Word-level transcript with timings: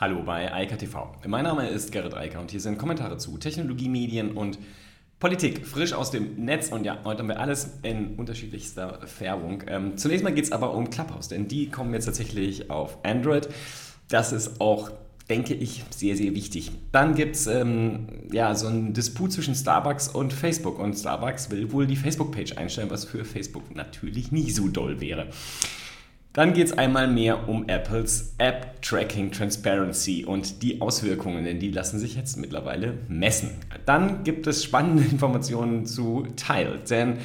Hallo 0.00 0.22
bei 0.22 0.54
Eika 0.54 0.76
TV. 0.76 1.10
Mein 1.26 1.42
Name 1.42 1.68
ist 1.68 1.90
Gerrit 1.90 2.14
Eiker 2.14 2.38
und 2.38 2.52
hier 2.52 2.60
sind 2.60 2.78
Kommentare 2.78 3.16
zu 3.16 3.36
Technologie, 3.36 3.88
Medien 3.88 4.30
und 4.30 4.56
Politik, 5.18 5.66
frisch 5.66 5.92
aus 5.92 6.12
dem 6.12 6.36
Netz 6.44 6.68
und 6.68 6.84
ja, 6.84 6.98
heute 7.02 7.22
haben 7.22 7.28
wir 7.28 7.40
alles 7.40 7.80
in 7.82 8.14
unterschiedlichster 8.14 9.00
Färbung. 9.08 9.64
Ähm, 9.66 9.96
zunächst 9.96 10.22
mal 10.22 10.32
geht 10.32 10.44
es 10.44 10.52
aber 10.52 10.72
um 10.72 10.88
Clubhouse, 10.88 11.26
denn 11.26 11.48
die 11.48 11.68
kommen 11.68 11.92
jetzt 11.94 12.04
tatsächlich 12.04 12.70
auf 12.70 12.98
Android. 13.02 13.48
Das 14.08 14.30
ist 14.30 14.60
auch, 14.60 14.92
denke 15.28 15.54
ich, 15.54 15.82
sehr, 15.90 16.14
sehr 16.14 16.32
wichtig. 16.32 16.70
Dann 16.92 17.16
gibt 17.16 17.34
es 17.34 17.48
ähm, 17.48 18.06
ja, 18.30 18.54
so 18.54 18.68
einen 18.68 18.94
Disput 18.94 19.32
zwischen 19.32 19.56
Starbucks 19.56 20.06
und 20.06 20.32
Facebook 20.32 20.78
und 20.78 20.94
Starbucks 20.94 21.50
will 21.50 21.72
wohl 21.72 21.88
die 21.88 21.96
Facebook-Page 21.96 22.56
einstellen, 22.56 22.90
was 22.90 23.04
für 23.04 23.24
Facebook 23.24 23.74
natürlich 23.74 24.30
nie 24.30 24.52
so 24.52 24.68
doll 24.68 25.00
wäre. 25.00 25.26
Dann 26.38 26.52
geht 26.52 26.68
es 26.68 26.78
einmal 26.78 27.08
mehr 27.08 27.48
um 27.48 27.68
Apples 27.68 28.36
App 28.38 28.80
Tracking 28.80 29.32
Transparency 29.32 30.24
und 30.24 30.62
die 30.62 30.80
Auswirkungen, 30.80 31.44
denn 31.44 31.58
die 31.58 31.72
lassen 31.72 31.98
sich 31.98 32.14
jetzt 32.14 32.36
mittlerweile 32.36 32.94
messen. 33.08 33.50
Dann 33.86 34.22
gibt 34.22 34.46
es 34.46 34.62
spannende 34.62 35.02
Informationen 35.10 35.84
zu 35.84 36.28
Tile, 36.36 36.78
denn 36.88 37.16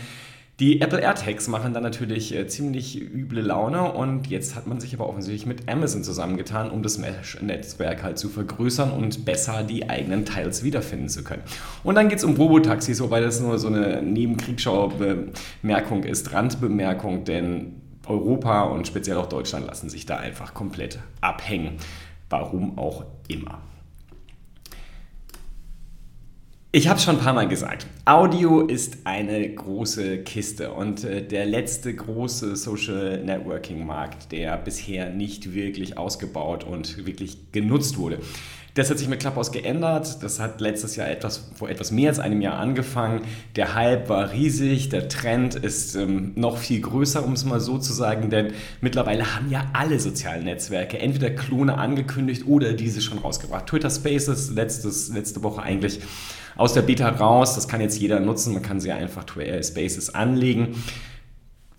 die 0.59 0.81
Apple 0.81 0.99
AirTags 0.99 1.47
machen 1.47 1.75
dann 1.75 1.83
natürlich 1.83 2.35
äh, 2.35 2.47
ziemlich 2.47 2.99
üble 2.99 3.41
Laune 3.41 3.91
und 3.91 4.31
jetzt 4.31 4.55
hat 4.55 4.65
man 4.65 4.79
sich 4.79 4.95
aber 4.95 5.07
offensichtlich 5.07 5.45
mit 5.45 5.69
Amazon 5.69 6.03
zusammengetan, 6.03 6.71
um 6.71 6.81
das 6.81 6.97
Mesh-Netzwerk 6.97 8.01
halt 8.01 8.17
zu 8.17 8.29
vergrößern 8.29 8.89
und 8.89 9.25
besser 9.25 9.61
die 9.61 9.91
eigenen 9.91 10.25
Teils 10.25 10.63
wiederfinden 10.63 11.09
zu 11.09 11.23
können. 11.23 11.43
Und 11.83 11.93
dann 11.93 12.09
geht 12.09 12.17
es 12.17 12.23
um 12.23 12.35
Robotaxis, 12.35 12.99
wobei 12.99 13.19
das 13.19 13.39
nur 13.39 13.59
so 13.59 13.67
eine 13.67 14.01
Nebenkriegschau-Bemerkung 14.01 16.03
ist, 16.03 16.33
Randbemerkung, 16.33 17.25
denn 17.25 17.82
Europa 18.07 18.63
und 18.63 18.87
speziell 18.87 19.17
auch 19.17 19.27
Deutschland 19.27 19.67
lassen 19.67 19.89
sich 19.89 20.05
da 20.05 20.17
einfach 20.17 20.53
komplett 20.53 20.99
abhängen. 21.21 21.77
Warum 22.29 22.77
auch 22.77 23.05
immer. 23.27 23.61
Ich 26.75 26.87
habe 26.87 26.99
schon 26.99 27.17
ein 27.17 27.21
paar 27.21 27.33
Mal 27.33 27.47
gesagt, 27.47 27.85
Audio 28.03 28.61
ist 28.61 29.05
eine 29.05 29.47
große 29.47 30.23
Kiste 30.23 30.71
und 30.71 31.03
äh, 31.03 31.21
der 31.21 31.45
letzte 31.45 31.93
große 31.93 32.55
Social 32.55 33.23
Networking 33.23 33.85
Markt, 33.85 34.31
der 34.31 34.57
bisher 34.57 35.11
nicht 35.11 35.53
wirklich 35.53 35.99
ausgebaut 35.99 36.63
und 36.63 37.05
wirklich 37.05 37.51
genutzt 37.51 37.99
wurde. 37.99 38.21
Das 38.75 38.89
hat 38.89 38.97
sich 38.97 39.07
mit 39.07 39.19
Clubhouse 39.19 39.51
geändert. 39.51 40.23
Das 40.23 40.39
hat 40.39 40.59
letztes 40.59 40.95
Jahr 40.95 41.07
etwas, 41.07 41.51
vor 41.55 41.69
etwas 41.69 41.91
mehr 41.91 42.09
als 42.09 42.17
einem 42.19 42.41
Jahr 42.41 42.57
angefangen. 42.57 43.21
Der 43.55 43.75
Hype 43.75 44.09
war 44.09 44.31
riesig, 44.31 44.89
der 44.89 45.09
Trend 45.09 45.53
ist 45.53 45.95
ähm, 45.95 46.31
noch 46.35 46.57
viel 46.57 46.81
größer, 46.81 47.23
um 47.23 47.33
es 47.33 47.45
mal 47.45 47.59
so 47.59 47.77
zu 47.77 47.93
sagen, 47.93 48.31
denn 48.31 48.53
mittlerweile 48.81 49.35
haben 49.35 49.51
ja 49.51 49.69
alle 49.73 49.99
sozialen 49.99 50.45
Netzwerke 50.45 50.97
entweder 50.97 51.29
Klone 51.29 51.77
angekündigt 51.77 52.47
oder 52.47 52.73
diese 52.73 53.01
schon 53.01 53.19
rausgebracht. 53.19 53.67
Twitter 53.67 53.91
Spaces 53.91 54.49
letztes, 54.49 55.09
letzte 55.09 55.43
Woche 55.43 55.61
eigentlich 55.61 55.99
aus 56.55 56.73
der 56.73 56.81
Beta 56.81 57.09
raus. 57.09 57.53
Das 57.53 57.67
kann 57.67 57.79
jetzt 57.79 57.99
jeder 57.99 58.19
nutzen. 58.19 58.53
Man 58.53 58.63
kann 58.63 58.79
sie 58.79 58.91
einfach 58.91 59.23
Twitter 59.23 59.61
Spaces 59.61 60.15
anlegen. 60.15 60.83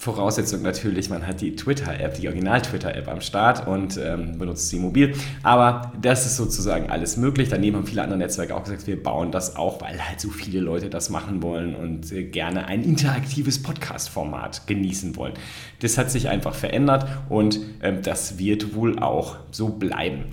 Voraussetzung 0.04 0.60
natürlich, 0.60 1.08
man 1.08 1.26
hat 1.26 1.40
die 1.40 1.56
Twitter-App, 1.56 2.20
die 2.20 2.28
Original-Twitter-App 2.28 3.08
am 3.08 3.22
Start 3.22 3.66
und 3.66 3.96
ähm, 3.96 4.36
benutzt 4.36 4.68
sie 4.68 4.78
mobil. 4.78 5.14
Aber 5.42 5.92
das 5.98 6.26
ist 6.26 6.36
sozusagen 6.36 6.90
alles 6.90 7.16
möglich. 7.16 7.48
Daneben 7.48 7.78
haben 7.78 7.86
viele 7.86 8.02
andere 8.02 8.18
Netzwerke 8.18 8.54
auch 8.54 8.64
gesagt, 8.64 8.86
wir 8.86 9.02
bauen 9.02 9.32
das 9.32 9.56
auch, 9.56 9.80
weil 9.80 9.98
halt 10.06 10.20
so 10.20 10.28
viele 10.28 10.60
Leute 10.60 10.90
das 10.90 11.08
machen 11.08 11.42
wollen 11.42 11.74
und 11.74 12.12
äh, 12.12 12.24
gerne 12.24 12.66
ein 12.66 12.84
interaktives 12.84 13.62
Podcast-Format 13.62 14.66
genießen 14.66 15.16
wollen. 15.16 15.32
Das 15.80 15.96
hat 15.96 16.10
sich 16.10 16.28
einfach 16.28 16.54
verändert 16.54 17.06
und 17.30 17.58
äh, 17.80 17.98
das 17.98 18.38
wird 18.38 18.74
wohl 18.74 18.98
auch 18.98 19.36
so 19.52 19.70
bleiben. 19.70 20.24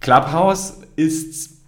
Clubhouse 0.00 0.78
ist 0.96 1.59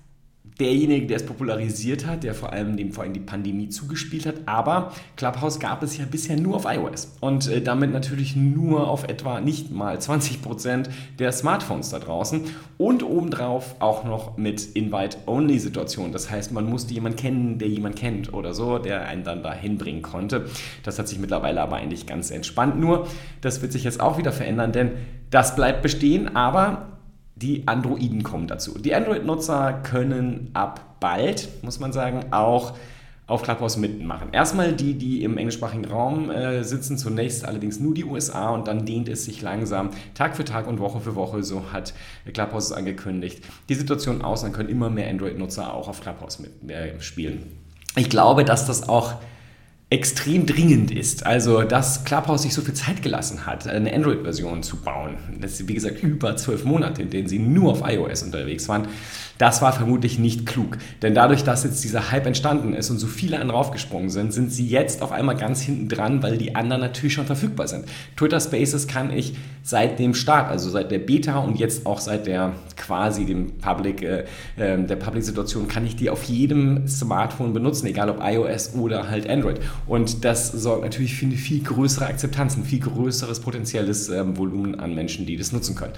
derjenige, 0.62 1.06
der 1.06 1.16
es 1.16 1.26
popularisiert 1.26 2.06
hat, 2.06 2.22
der 2.22 2.34
vor 2.34 2.52
allem 2.52 2.76
dem 2.76 2.92
vor 2.92 3.04
allem 3.04 3.12
die 3.12 3.20
Pandemie 3.20 3.68
zugespielt 3.68 4.26
hat. 4.26 4.36
Aber 4.46 4.92
Clubhouse 5.16 5.58
gab 5.58 5.82
es 5.82 5.96
ja 5.98 6.04
bisher 6.08 6.36
nur 6.38 6.56
auf 6.56 6.64
iOS 6.66 7.16
und 7.20 7.48
äh, 7.48 7.60
damit 7.60 7.92
natürlich 7.92 8.36
nur 8.36 8.88
auf 8.88 9.04
etwa 9.04 9.40
nicht 9.40 9.70
mal 9.72 10.00
20 10.00 10.40
Prozent 10.40 10.90
der 11.18 11.32
Smartphones 11.32 11.90
da 11.90 11.98
draußen 11.98 12.42
und 12.78 13.02
obendrauf 13.02 13.76
auch 13.80 14.04
noch 14.04 14.36
mit 14.36 14.64
Invite-Only-Situationen. 14.74 16.12
Das 16.12 16.30
heißt, 16.30 16.52
man 16.52 16.68
musste 16.68 16.94
jemanden 16.94 17.18
kennen, 17.18 17.58
der 17.58 17.68
jemanden 17.68 17.98
kennt 17.98 18.32
oder 18.32 18.54
so, 18.54 18.78
der 18.78 19.06
einen 19.06 19.24
dann 19.24 19.42
da 19.42 19.52
hinbringen 19.52 20.02
konnte. 20.02 20.46
Das 20.84 20.98
hat 20.98 21.08
sich 21.08 21.18
mittlerweile 21.18 21.60
aber 21.60 21.76
eigentlich 21.76 22.06
ganz 22.06 22.30
entspannt. 22.30 22.78
Nur, 22.78 23.08
das 23.40 23.62
wird 23.62 23.72
sich 23.72 23.84
jetzt 23.84 24.00
auch 24.00 24.18
wieder 24.18 24.32
verändern, 24.32 24.72
denn 24.72 24.92
das 25.30 25.56
bleibt 25.56 25.82
bestehen, 25.82 26.36
aber 26.36 26.92
die 27.36 27.66
Androiden 27.66 28.22
kommen 28.22 28.46
dazu. 28.46 28.78
Die 28.78 28.94
Android-Nutzer 28.94 29.80
können 29.82 30.50
ab 30.54 30.98
bald, 31.00 31.48
muss 31.62 31.80
man 31.80 31.92
sagen, 31.92 32.26
auch 32.32 32.74
auf 33.26 33.42
Clubhouse 33.42 33.76
mitmachen. 33.76 34.28
Erstmal 34.32 34.72
die, 34.72 34.94
die 34.94 35.22
im 35.24 35.38
englischsprachigen 35.38 35.84
Raum 35.84 36.30
äh, 36.30 36.64
sitzen, 36.64 36.98
zunächst 36.98 37.44
allerdings 37.44 37.80
nur 37.80 37.94
die 37.94 38.04
USA 38.04 38.50
und 38.50 38.68
dann 38.68 38.84
dehnt 38.84 39.08
es 39.08 39.24
sich 39.24 39.40
langsam 39.40 39.90
Tag 40.14 40.36
für 40.36 40.44
Tag 40.44 40.66
und 40.66 40.80
Woche 40.80 41.00
für 41.00 41.14
Woche, 41.14 41.42
so 41.42 41.72
hat 41.72 41.94
Clubhouse 42.32 42.66
es 42.66 42.72
angekündigt, 42.72 43.44
die 43.68 43.74
Situation 43.74 44.22
aus, 44.22 44.42
dann 44.42 44.52
können 44.52 44.68
immer 44.68 44.90
mehr 44.90 45.08
Android-Nutzer 45.08 45.72
auch 45.72 45.88
auf 45.88 46.00
Clubhouse 46.00 46.40
mitspielen. 46.40 47.38
Äh, 47.96 48.00
ich 48.00 48.10
glaube, 48.10 48.44
dass 48.44 48.66
das 48.66 48.88
auch 48.88 49.14
extrem 49.92 50.46
dringend 50.46 50.90
ist. 50.90 51.26
Also, 51.26 51.62
dass 51.62 52.04
Clubhouse 52.04 52.42
sich 52.42 52.54
so 52.54 52.62
viel 52.62 52.72
Zeit 52.72 53.02
gelassen 53.02 53.44
hat, 53.44 53.66
eine 53.66 53.92
Android-Version 53.92 54.62
zu 54.62 54.78
bauen. 54.78 55.18
Das 55.38 55.60
ist, 55.60 55.68
wie 55.68 55.74
gesagt, 55.74 56.02
über 56.02 56.34
zwölf 56.36 56.64
Monate, 56.64 57.02
in 57.02 57.10
denen 57.10 57.28
sie 57.28 57.38
nur 57.38 57.72
auf 57.72 57.82
iOS 57.86 58.22
unterwegs 58.22 58.68
waren. 58.68 58.88
Das 59.38 59.62
war 59.62 59.72
vermutlich 59.72 60.18
nicht 60.18 60.46
klug. 60.46 60.78
Denn 61.02 61.14
dadurch, 61.14 61.44
dass 61.44 61.64
jetzt 61.64 61.82
dieser 61.84 62.10
Hype 62.10 62.26
entstanden 62.26 62.74
ist 62.74 62.90
und 62.90 62.98
so 62.98 63.06
viele 63.06 63.40
andere 63.40 63.58
aufgesprungen 63.58 64.10
sind, 64.10 64.32
sind 64.32 64.52
sie 64.52 64.66
jetzt 64.66 65.02
auf 65.02 65.12
einmal 65.12 65.36
ganz 65.36 65.60
hinten 65.60 65.88
dran, 65.88 66.22
weil 66.22 66.38
die 66.38 66.54
anderen 66.54 66.80
natürlich 66.82 67.14
schon 67.14 67.26
verfügbar 67.26 67.66
sind. 67.66 67.86
Twitter 68.16 68.40
Spaces 68.40 68.86
kann 68.86 69.12
ich 69.12 69.34
seit 69.62 69.98
dem 69.98 70.14
Start, 70.14 70.50
also 70.50 70.70
seit 70.70 70.90
der 70.90 70.98
Beta 70.98 71.38
und 71.38 71.58
jetzt 71.58 71.86
auch 71.86 72.00
seit 72.00 72.26
der 72.26 72.52
quasi 72.76 73.24
dem 73.24 73.58
Public, 73.58 74.02
äh, 74.02 74.24
ähm, 74.58 74.86
der 74.86 74.96
Public-Situation, 74.96 75.68
kann 75.68 75.86
ich 75.86 75.96
die 75.96 76.10
auf 76.10 76.24
jedem 76.24 76.86
Smartphone 76.88 77.52
benutzen, 77.52 77.86
egal 77.86 78.10
ob 78.10 78.20
iOS 78.22 78.74
oder 78.74 79.08
halt 79.08 79.28
Android. 79.28 79.60
Und 79.86 80.24
das 80.24 80.50
sorgt 80.50 80.82
natürlich 80.82 81.14
für 81.14 81.26
eine 81.26 81.36
viel 81.36 81.62
größere 81.62 82.06
Akzeptanz, 82.06 82.56
ein 82.56 82.64
viel 82.64 82.80
größeres 82.80 83.40
potenzielles 83.40 84.08
ähm, 84.08 84.36
Volumen 84.36 84.78
an 84.78 84.94
Menschen, 84.94 85.26
die 85.26 85.36
das 85.36 85.52
nutzen 85.52 85.74
können. 85.74 85.92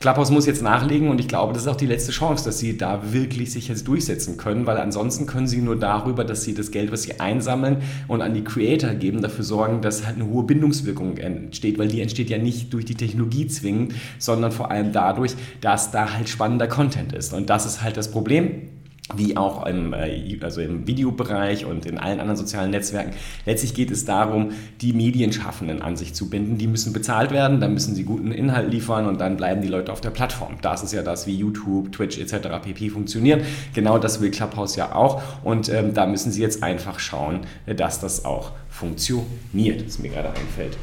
Clubhouse 0.00 0.30
muss 0.30 0.46
jetzt 0.46 0.62
nachlegen 0.62 1.10
und 1.10 1.20
ich 1.20 1.28
glaube, 1.28 1.52
das 1.52 1.62
ist 1.62 1.68
auch 1.68 1.76
die 1.76 1.84
letzte 1.84 2.10
Chance, 2.10 2.42
dass 2.46 2.58
sie 2.58 2.78
da 2.78 3.12
wirklich 3.12 3.52
sich 3.52 3.68
jetzt 3.68 3.86
durchsetzen 3.86 4.38
können, 4.38 4.64
weil 4.64 4.78
ansonsten 4.78 5.26
können 5.26 5.46
sie 5.46 5.60
nur 5.60 5.76
darüber, 5.76 6.24
dass 6.24 6.42
sie 6.42 6.54
das 6.54 6.70
Geld, 6.70 6.90
was 6.90 7.02
sie 7.02 7.20
einsammeln 7.20 7.82
und 8.08 8.22
an 8.22 8.32
die 8.32 8.42
Creator 8.42 8.94
geben, 8.94 9.20
dafür 9.20 9.44
sorgen, 9.44 9.82
dass 9.82 10.06
halt 10.06 10.16
eine 10.16 10.26
hohe 10.26 10.44
Bindungswirkung 10.44 11.18
entsteht, 11.18 11.78
weil 11.78 11.88
die 11.88 12.00
entsteht 12.00 12.30
ja 12.30 12.38
nicht 12.38 12.72
durch 12.72 12.86
die 12.86 12.94
Technologie 12.94 13.46
zwingend, 13.46 13.92
sondern 14.18 14.52
vor 14.52 14.70
allem 14.70 14.92
dadurch, 14.92 15.32
dass 15.60 15.90
da 15.90 16.14
halt 16.14 16.30
spannender 16.30 16.66
Content 16.66 17.12
ist. 17.12 17.34
Und 17.34 17.50
das 17.50 17.66
ist 17.66 17.82
halt 17.82 17.98
das 17.98 18.10
Problem 18.10 18.79
wie 19.16 19.36
auch 19.36 19.66
im, 19.66 19.92
äh, 19.92 20.38
also 20.42 20.60
im 20.60 20.86
Videobereich 20.86 21.64
und 21.64 21.86
in 21.86 21.98
allen 21.98 22.20
anderen 22.20 22.36
sozialen 22.36 22.70
Netzwerken. 22.70 23.12
Letztlich 23.46 23.74
geht 23.74 23.90
es 23.90 24.04
darum, 24.04 24.52
die 24.80 24.92
Medienschaffenden 24.92 25.82
an 25.82 25.96
sich 25.96 26.14
zu 26.14 26.30
binden. 26.30 26.58
Die 26.58 26.66
müssen 26.66 26.92
bezahlt 26.92 27.30
werden, 27.30 27.60
dann 27.60 27.74
müssen 27.74 27.94
sie 27.94 28.04
guten 28.04 28.32
Inhalt 28.32 28.70
liefern 28.72 29.06
und 29.06 29.20
dann 29.20 29.36
bleiben 29.36 29.62
die 29.62 29.68
Leute 29.68 29.92
auf 29.92 30.00
der 30.00 30.10
Plattform. 30.10 30.56
Das 30.62 30.82
ist 30.82 30.92
ja 30.92 31.02
das, 31.02 31.26
wie 31.26 31.36
YouTube, 31.36 31.92
Twitch 31.92 32.18
etc. 32.18 32.48
pp. 32.62 32.90
funktionieren. 32.90 33.42
Genau 33.74 33.98
das 33.98 34.20
will 34.20 34.30
Clubhouse 34.30 34.76
ja 34.76 34.94
auch 34.94 35.22
und 35.44 35.68
ähm, 35.68 35.94
da 35.94 36.06
müssen 36.06 36.32
sie 36.32 36.42
jetzt 36.42 36.62
einfach 36.62 36.98
schauen, 36.98 37.40
dass 37.66 38.00
das 38.00 38.24
auch 38.24 38.52
funktioniert, 38.68 39.86
was 39.86 39.98
mir 39.98 40.10
gerade 40.10 40.28
einfällt. 40.28 40.76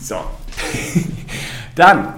So. 0.00 0.16
dann 1.74 2.14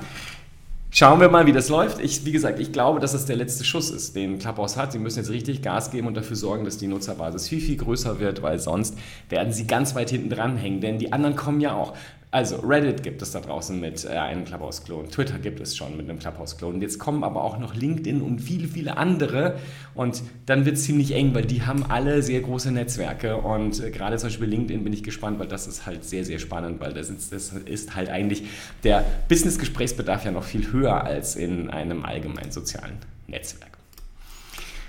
Schauen 0.99 1.21
wir 1.21 1.29
mal, 1.29 1.45
wie 1.45 1.53
das 1.53 1.69
läuft. 1.69 2.01
Ich, 2.01 2.25
wie 2.25 2.33
gesagt, 2.33 2.59
ich 2.59 2.73
glaube, 2.73 3.01
dass 3.01 3.13
es 3.13 3.27
der 3.27 3.37
letzte 3.37 3.65
Schuss 3.65 3.91
ist, 3.91 4.17
den 4.17 4.39
Clubhouse 4.39 4.79
hat. 4.79 4.93
Sie 4.93 4.99
müssen 4.99 5.19
jetzt 5.19 5.29
richtig 5.29 5.61
Gas 5.61 5.91
geben 5.91 6.07
und 6.07 6.17
dafür 6.17 6.37
sorgen, 6.37 6.65
dass 6.65 6.79
die 6.79 6.87
Nutzerbasis 6.87 7.49
viel, 7.49 7.61
viel 7.61 7.77
größer 7.77 8.19
wird, 8.19 8.41
weil 8.41 8.59
sonst 8.59 8.97
werden 9.29 9.53
sie 9.53 9.67
ganz 9.67 9.95
weit 9.95 10.09
hinten 10.09 10.31
dran 10.31 10.57
hängen. 10.57 10.81
Denn 10.81 10.99
die 10.99 11.13
anderen 11.13 11.37
kommen 11.37 11.61
ja 11.61 11.75
auch. 11.75 11.93
Also 12.33 12.57
Reddit 12.57 13.03
gibt 13.03 13.23
es 13.23 13.31
da 13.31 13.41
draußen 13.41 13.79
mit 13.79 14.05
äh, 14.05 14.09
einem 14.09 14.45
Clubhouse-Klon, 14.45 15.11
Twitter 15.11 15.39
gibt 15.39 15.61
es 15.61 15.77
schon 15.77 15.97
mit 15.97 16.09
einem 16.09 16.19
Clubhouse-Klon. 16.19 16.83
Jetzt 16.83 16.99
kommen 16.99 17.23
aber 17.23 17.45
auch 17.45 17.59
noch 17.59 17.75
LinkedIn 17.75 18.21
und 18.21 18.41
viele, 18.41 18.67
viele 18.67 18.97
andere 18.97 19.59
und 19.95 20.23
dann 20.45 20.65
wird 20.65 20.77
es 20.77 20.85
ziemlich 20.85 21.13
eng, 21.13 21.35
weil 21.35 21.45
die 21.45 21.63
haben 21.63 21.85
alle 21.85 22.23
sehr 22.23 22.41
große 22.41 22.73
Netzwerke 22.73 23.37
und 23.37 23.83
äh, 23.83 23.91
gerade 23.91 24.17
zum 24.19 24.29
Beispiel 24.29 24.49
LinkedIn 24.49 24.83
bin 24.83 24.93
ich 24.93 25.05
gespannt, 25.05 25.39
weil 25.39 25.49
das 25.49 25.67
ist 25.67 25.87
halt 25.87 26.05
sehr, 26.05 26.25
sehr 26.25 26.41
spannend, 26.41 26.81
weil 26.81 26.93
das 26.93 27.11
ist, 27.11 27.33
das 27.33 27.53
ist 27.53 27.95
halt 27.95 28.09
eigentlich 28.09 28.45
der 28.83 29.05
Business-Gesprächsbedarf 29.29 30.25
ja 30.25 30.33
noch 30.33 30.45
viel 30.45 30.73
höher 30.73 31.05
als 31.05 31.37
in 31.37 31.71
einem 31.71 32.05
allgemeinen 32.05 32.51
sozialen 32.51 32.99
Netzwerk. 33.29 33.76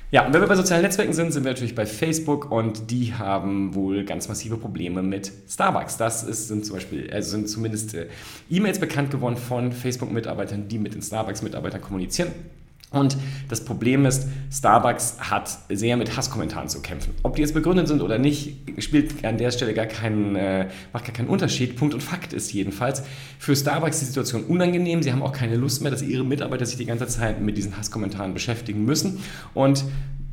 Ja, 0.09 0.25
und 0.25 0.33
wenn 0.33 0.39
wir 0.39 0.47
bei 0.47 0.55
sozialen 0.55 0.83
Netzwerken 0.83 1.11
sind, 1.11 1.33
sind 1.33 1.43
wir 1.43 1.51
natürlich 1.51 1.75
bei 1.75 1.85
Facebook 1.85 2.49
und 2.49 2.91
die 2.91 3.13
haben 3.13 3.75
wohl 3.75 4.05
ganz 4.05 4.29
massive 4.29 4.55
Probleme 4.55 5.03
mit 5.03 5.33
Starbucks. 5.49 5.97
Das 5.97 6.23
ist, 6.23 6.47
sind 6.47 6.65
zum 6.65 6.75
Beispiel, 6.77 7.11
also 7.11 7.31
sind 7.31 7.49
zumindest 7.49 7.93
äh, 7.93 8.07
E-Mails 8.49 8.79
bekannt 8.79 9.11
geworden 9.11 9.35
von 9.35 9.73
Facebook-Mitarbeitern, 9.73 10.69
die 10.69 10.79
mit 10.79 10.93
den 10.93 11.01
Starbucks-Mitarbeitern 11.01 11.81
kommunizieren. 11.81 12.31
Und 12.91 13.17
das 13.49 13.65
Problem 13.65 14.05
ist, 14.05 14.27
Starbucks 14.49 15.17
hat 15.19 15.49
sehr 15.67 15.97
mit 15.97 16.15
Hasskommentaren 16.15 16.69
zu 16.69 16.81
kämpfen. 16.81 17.13
Ob 17.23 17.35
die 17.35 17.41
jetzt 17.41 17.53
begründet 17.53 17.89
sind 17.89 18.01
oder 18.01 18.17
nicht, 18.17 18.55
spielt 18.77 19.25
an 19.25 19.37
der 19.37 19.51
Stelle 19.51 19.73
gar 19.73 19.87
keinen, 19.87 20.37
äh, 20.37 20.69
macht 20.93 21.03
gar 21.03 21.13
keinen 21.13 21.27
Unterschied. 21.27 21.75
Punkt 21.75 21.93
und 21.93 22.01
Fakt 22.01 22.31
ist 22.31 22.53
jedenfalls, 22.53 23.03
für 23.39 23.55
Starbucks 23.57 23.99
die 23.99 24.05
Situation 24.05 24.45
unangenehm. 24.45 25.03
Sie 25.03 25.11
haben 25.11 25.21
auch 25.21 25.33
keine 25.33 25.57
Lust 25.57 25.81
mehr, 25.81 25.91
dass 25.91 26.01
ihre 26.01 26.23
Mitarbeiter 26.23 26.65
sich 26.65 26.77
die 26.77 26.85
ganze 26.85 27.07
Zeit 27.07 27.41
mit 27.41 27.57
diesen 27.57 27.77
Hasskommentaren 27.77 28.33
beschäftigen 28.33 28.85
müssen. 28.85 29.19
Und 29.53 29.83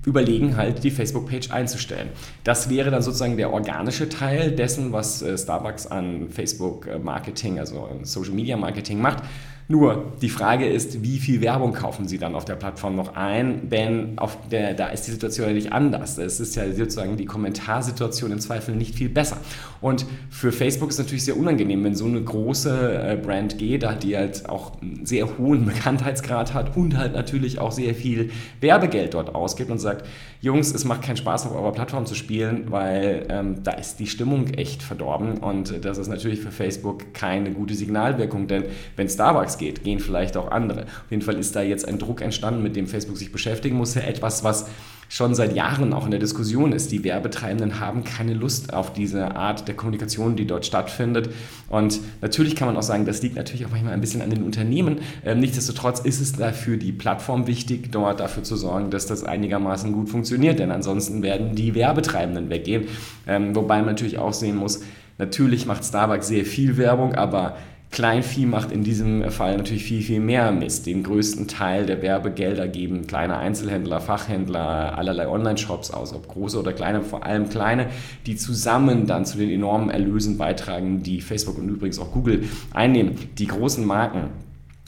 überlegen, 0.06 0.56
halt 0.56 0.84
die 0.84 0.90
Facebook-Page 0.90 1.50
einzustellen. 1.50 2.10
Das 2.44 2.68
wäre 2.68 2.90
dann 2.90 3.02
sozusagen 3.02 3.36
der 3.36 3.52
organische 3.52 4.08
Teil 4.08 4.52
dessen, 4.52 4.92
was 4.92 5.22
äh, 5.22 5.36
Starbucks 5.36 5.86
an 5.86 6.28
Facebook-Marketing, 6.28 7.58
also 7.58 7.88
Social-Media-Marketing 8.02 9.00
macht. 9.00 9.22
Nur 9.66 10.12
die 10.20 10.28
Frage 10.28 10.66
ist, 10.66 11.02
wie 11.02 11.18
viel 11.18 11.40
Werbung 11.40 11.72
kaufen 11.72 12.06
Sie 12.06 12.18
dann 12.18 12.34
auf 12.34 12.44
der 12.44 12.54
Plattform 12.54 12.96
noch 12.96 13.16
ein? 13.16 13.70
Denn 13.70 14.16
der, 14.50 14.74
da 14.74 14.88
ist 14.88 15.06
die 15.06 15.10
Situation 15.10 15.48
ja 15.48 15.54
nicht 15.54 15.72
anders. 15.72 16.18
Es 16.18 16.38
ist 16.38 16.54
ja 16.54 16.70
sozusagen 16.70 17.16
die 17.16 17.24
Kommentarsituation 17.24 18.30
im 18.30 18.40
Zweifel 18.40 18.76
nicht 18.76 18.94
viel 18.94 19.08
besser. 19.08 19.38
Und 19.80 20.04
für 20.28 20.52
Facebook 20.52 20.90
ist 20.90 20.96
es 20.96 21.04
natürlich 21.06 21.24
sehr 21.24 21.38
unangenehm, 21.38 21.82
wenn 21.82 21.94
so 21.94 22.04
eine 22.04 22.20
große 22.22 23.04
äh, 23.04 23.16
Brand 23.16 23.56
geht, 23.56 23.86
die 24.02 24.16
halt 24.16 24.48
auch 24.50 24.80
einen 24.82 25.06
sehr 25.06 25.38
hohen 25.38 25.64
Bekanntheitsgrad 25.64 26.52
hat 26.52 26.76
und 26.76 26.98
halt 26.98 27.14
natürlich 27.14 27.58
auch 27.58 27.72
sehr 27.72 27.94
viel 27.94 28.30
Werbegeld 28.60 29.14
dort 29.14 29.34
ausgibt 29.34 29.70
und 29.70 29.78
sagt, 29.78 30.06
Jungs, 30.44 30.74
es 30.74 30.84
macht 30.84 31.00
keinen 31.00 31.16
Spaß, 31.16 31.46
auf 31.46 31.54
eurer 31.54 31.72
Plattform 31.72 32.04
zu 32.04 32.14
spielen, 32.14 32.70
weil 32.70 33.26
ähm, 33.30 33.62
da 33.62 33.70
ist 33.72 33.98
die 33.98 34.06
Stimmung 34.06 34.48
echt 34.48 34.82
verdorben. 34.82 35.38
Und 35.38 35.82
das 35.86 35.96
ist 35.96 36.08
natürlich 36.08 36.40
für 36.40 36.50
Facebook 36.50 37.14
keine 37.14 37.50
gute 37.52 37.74
Signalwirkung, 37.74 38.46
denn 38.46 38.64
wenn 38.94 39.08
Starbucks 39.08 39.56
geht, 39.56 39.84
gehen 39.84 40.00
vielleicht 40.00 40.36
auch 40.36 40.50
andere. 40.50 40.82
Auf 40.82 41.10
jeden 41.10 41.22
Fall 41.22 41.38
ist 41.38 41.56
da 41.56 41.62
jetzt 41.62 41.88
ein 41.88 41.98
Druck 41.98 42.20
entstanden, 42.20 42.62
mit 42.62 42.76
dem 42.76 42.86
Facebook 42.86 43.16
sich 43.16 43.32
beschäftigen 43.32 43.78
muss. 43.78 43.96
Etwas, 43.96 44.44
was 44.44 44.68
schon 45.08 45.34
seit 45.34 45.54
Jahren 45.54 45.92
auch 45.92 46.04
in 46.04 46.10
der 46.10 46.20
Diskussion 46.20 46.72
ist. 46.72 46.92
Die 46.92 47.04
Werbetreibenden 47.04 47.80
haben 47.80 48.04
keine 48.04 48.34
Lust 48.34 48.72
auf 48.72 48.92
diese 48.92 49.36
Art 49.36 49.68
der 49.68 49.74
Kommunikation, 49.74 50.36
die 50.36 50.46
dort 50.46 50.66
stattfindet. 50.66 51.30
Und 51.68 52.00
natürlich 52.20 52.56
kann 52.56 52.68
man 52.68 52.76
auch 52.76 52.82
sagen, 52.82 53.04
das 53.04 53.22
liegt 53.22 53.36
natürlich 53.36 53.66
auch 53.66 53.70
manchmal 53.70 53.92
ein 53.92 54.00
bisschen 54.00 54.22
an 54.22 54.30
den 54.30 54.42
Unternehmen. 54.42 54.98
Ähm, 55.24 55.40
nichtsdestotrotz 55.40 56.00
ist 56.00 56.20
es 56.20 56.32
dafür 56.32 56.76
die 56.76 56.92
Plattform 56.92 57.46
wichtig, 57.46 57.90
dort 57.92 58.20
dafür 58.20 58.42
zu 58.42 58.56
sorgen, 58.56 58.90
dass 58.90 59.06
das 59.06 59.24
einigermaßen 59.24 59.92
gut 59.92 60.08
funktioniert. 60.08 60.58
Denn 60.58 60.70
ansonsten 60.70 61.22
werden 61.22 61.54
die 61.54 61.74
Werbetreibenden 61.74 62.50
weggehen. 62.50 62.84
Ähm, 63.26 63.54
wobei 63.54 63.78
man 63.78 63.86
natürlich 63.86 64.18
auch 64.18 64.32
sehen 64.32 64.56
muss, 64.56 64.82
natürlich 65.18 65.66
macht 65.66 65.84
Starbucks 65.84 66.28
sehr 66.28 66.44
viel 66.44 66.76
Werbung, 66.76 67.14
aber 67.14 67.56
Kleinvieh 67.94 68.46
macht 68.46 68.72
in 68.72 68.82
diesem 68.82 69.30
Fall 69.30 69.56
natürlich 69.56 69.84
viel, 69.84 70.02
viel 70.02 70.18
mehr 70.18 70.50
Mist. 70.50 70.84
Den 70.84 71.04
größten 71.04 71.46
Teil 71.46 71.86
der 71.86 72.02
Werbegelder 72.02 72.66
geben 72.66 73.06
kleine 73.06 73.36
Einzelhändler, 73.36 74.00
Fachhändler, 74.00 74.98
allerlei 74.98 75.28
Online-Shops 75.28 75.92
aus, 75.92 76.12
ob 76.12 76.26
große 76.26 76.58
oder 76.58 76.72
kleine, 76.72 77.02
vor 77.02 77.24
allem 77.24 77.48
kleine, 77.48 77.86
die 78.26 78.34
zusammen 78.34 79.06
dann 79.06 79.24
zu 79.24 79.38
den 79.38 79.48
enormen 79.48 79.90
Erlösen 79.90 80.36
beitragen, 80.38 81.04
die 81.04 81.20
Facebook 81.20 81.56
und 81.56 81.68
übrigens 81.68 82.00
auch 82.00 82.10
Google 82.10 82.48
einnehmen. 82.72 83.14
Die 83.38 83.46
großen 83.46 83.86
Marken 83.86 84.30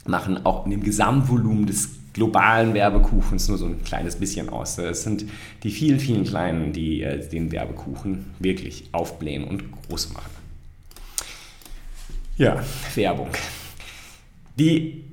machen 0.05 0.45
auch 0.45 0.65
in 0.65 0.71
dem 0.71 0.83
Gesamtvolumen 0.83 1.65
des 1.65 1.91
globalen 2.11 2.73
Werbekuchens 2.73 3.47
nur 3.47 3.57
so 3.57 3.67
ein 3.67 3.85
kleines 3.85 4.17
bisschen 4.17 4.49
aus. 4.49 4.77
Es 4.79 5.03
sind 5.03 5.23
die 5.63 5.69
vielen, 5.69 6.01
vielen 6.01 6.25
Kleinen, 6.25 6.73
die 6.73 7.03
äh, 7.03 7.25
den 7.25 7.53
Werbekuchen 7.53 8.25
wirklich 8.39 8.89
aufblähen 8.91 9.45
und 9.45 9.63
groß 9.87 10.13
machen. 10.13 10.36
Ja, 12.37 12.63
Werbung. 12.93 13.29
Die 14.59 15.03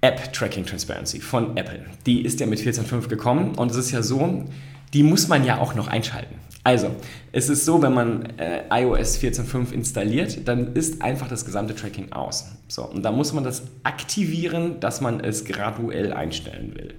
App 0.00 0.32
Tracking 0.32 0.64
Transparency 0.64 1.18
von 1.18 1.56
Apple, 1.56 1.84
die 2.06 2.24
ist 2.24 2.38
ja 2.38 2.46
mit 2.46 2.60
14.5 2.60 3.08
gekommen 3.08 3.56
und 3.56 3.72
es 3.72 3.76
ist 3.76 3.90
ja 3.90 4.00
so, 4.00 4.44
die 4.92 5.02
muss 5.02 5.26
man 5.26 5.44
ja 5.44 5.58
auch 5.58 5.74
noch 5.74 5.88
einschalten. 5.88 6.36
Also, 6.62 6.94
es 7.32 7.48
ist 7.48 7.64
so, 7.64 7.82
wenn 7.82 7.94
man 7.94 8.26
äh, 8.38 8.62
iOS 8.70 9.18
14.5 9.18 9.72
installiert, 9.72 10.46
dann 10.46 10.74
ist 10.74 11.02
einfach 11.02 11.26
das 11.26 11.44
gesamte 11.44 11.74
Tracking 11.74 12.12
aus. 12.12 12.46
So, 12.68 12.84
und 12.84 13.02
da 13.02 13.10
muss 13.10 13.32
man 13.32 13.42
das 13.42 13.64
aktivieren, 13.82 14.78
dass 14.78 15.00
man 15.00 15.18
es 15.18 15.44
graduell 15.44 16.12
einstellen 16.12 16.76
will 16.76 16.94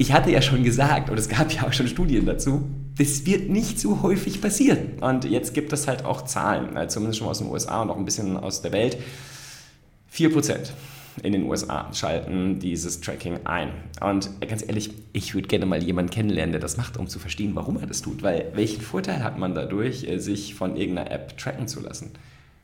ich 0.00 0.14
hatte 0.14 0.30
ja 0.30 0.40
schon 0.40 0.64
gesagt, 0.64 1.10
und 1.10 1.18
es 1.18 1.28
gab 1.28 1.52
ja 1.52 1.66
auch 1.66 1.74
schon 1.74 1.86
Studien 1.86 2.24
dazu, 2.24 2.70
das 2.96 3.26
wird 3.26 3.50
nicht 3.50 3.78
so 3.78 4.00
häufig 4.00 4.40
passieren. 4.40 4.98
Und 5.02 5.26
jetzt 5.26 5.52
gibt 5.52 5.74
es 5.74 5.86
halt 5.86 6.06
auch 6.06 6.22
Zahlen, 6.24 6.74
äh, 6.74 6.88
zumindest 6.88 7.18
schon 7.18 7.28
aus 7.28 7.40
den 7.40 7.48
USA 7.48 7.82
und 7.82 7.90
auch 7.90 7.98
ein 7.98 8.06
bisschen 8.06 8.38
aus 8.38 8.62
der 8.62 8.72
Welt. 8.72 8.96
4% 10.10 10.72
in 11.22 11.34
den 11.34 11.42
USA 11.42 11.92
schalten 11.92 12.58
dieses 12.60 13.02
Tracking 13.02 13.40
ein. 13.44 13.72
Und 14.00 14.30
ganz 14.40 14.66
ehrlich, 14.66 14.90
ich 15.12 15.34
würde 15.34 15.48
gerne 15.48 15.66
mal 15.66 15.82
jemanden 15.82 16.10
kennenlernen, 16.10 16.52
der 16.52 16.62
das 16.62 16.78
macht, 16.78 16.96
um 16.96 17.06
zu 17.06 17.18
verstehen, 17.18 17.54
warum 17.54 17.78
er 17.78 17.86
das 17.86 18.00
tut. 18.00 18.22
Weil 18.22 18.52
welchen 18.54 18.80
Vorteil 18.80 19.22
hat 19.22 19.38
man 19.38 19.54
dadurch, 19.54 20.04
äh, 20.04 20.18
sich 20.18 20.54
von 20.54 20.76
irgendeiner 20.76 21.10
App 21.10 21.36
tracken 21.36 21.68
zu 21.68 21.78
lassen? 21.80 22.12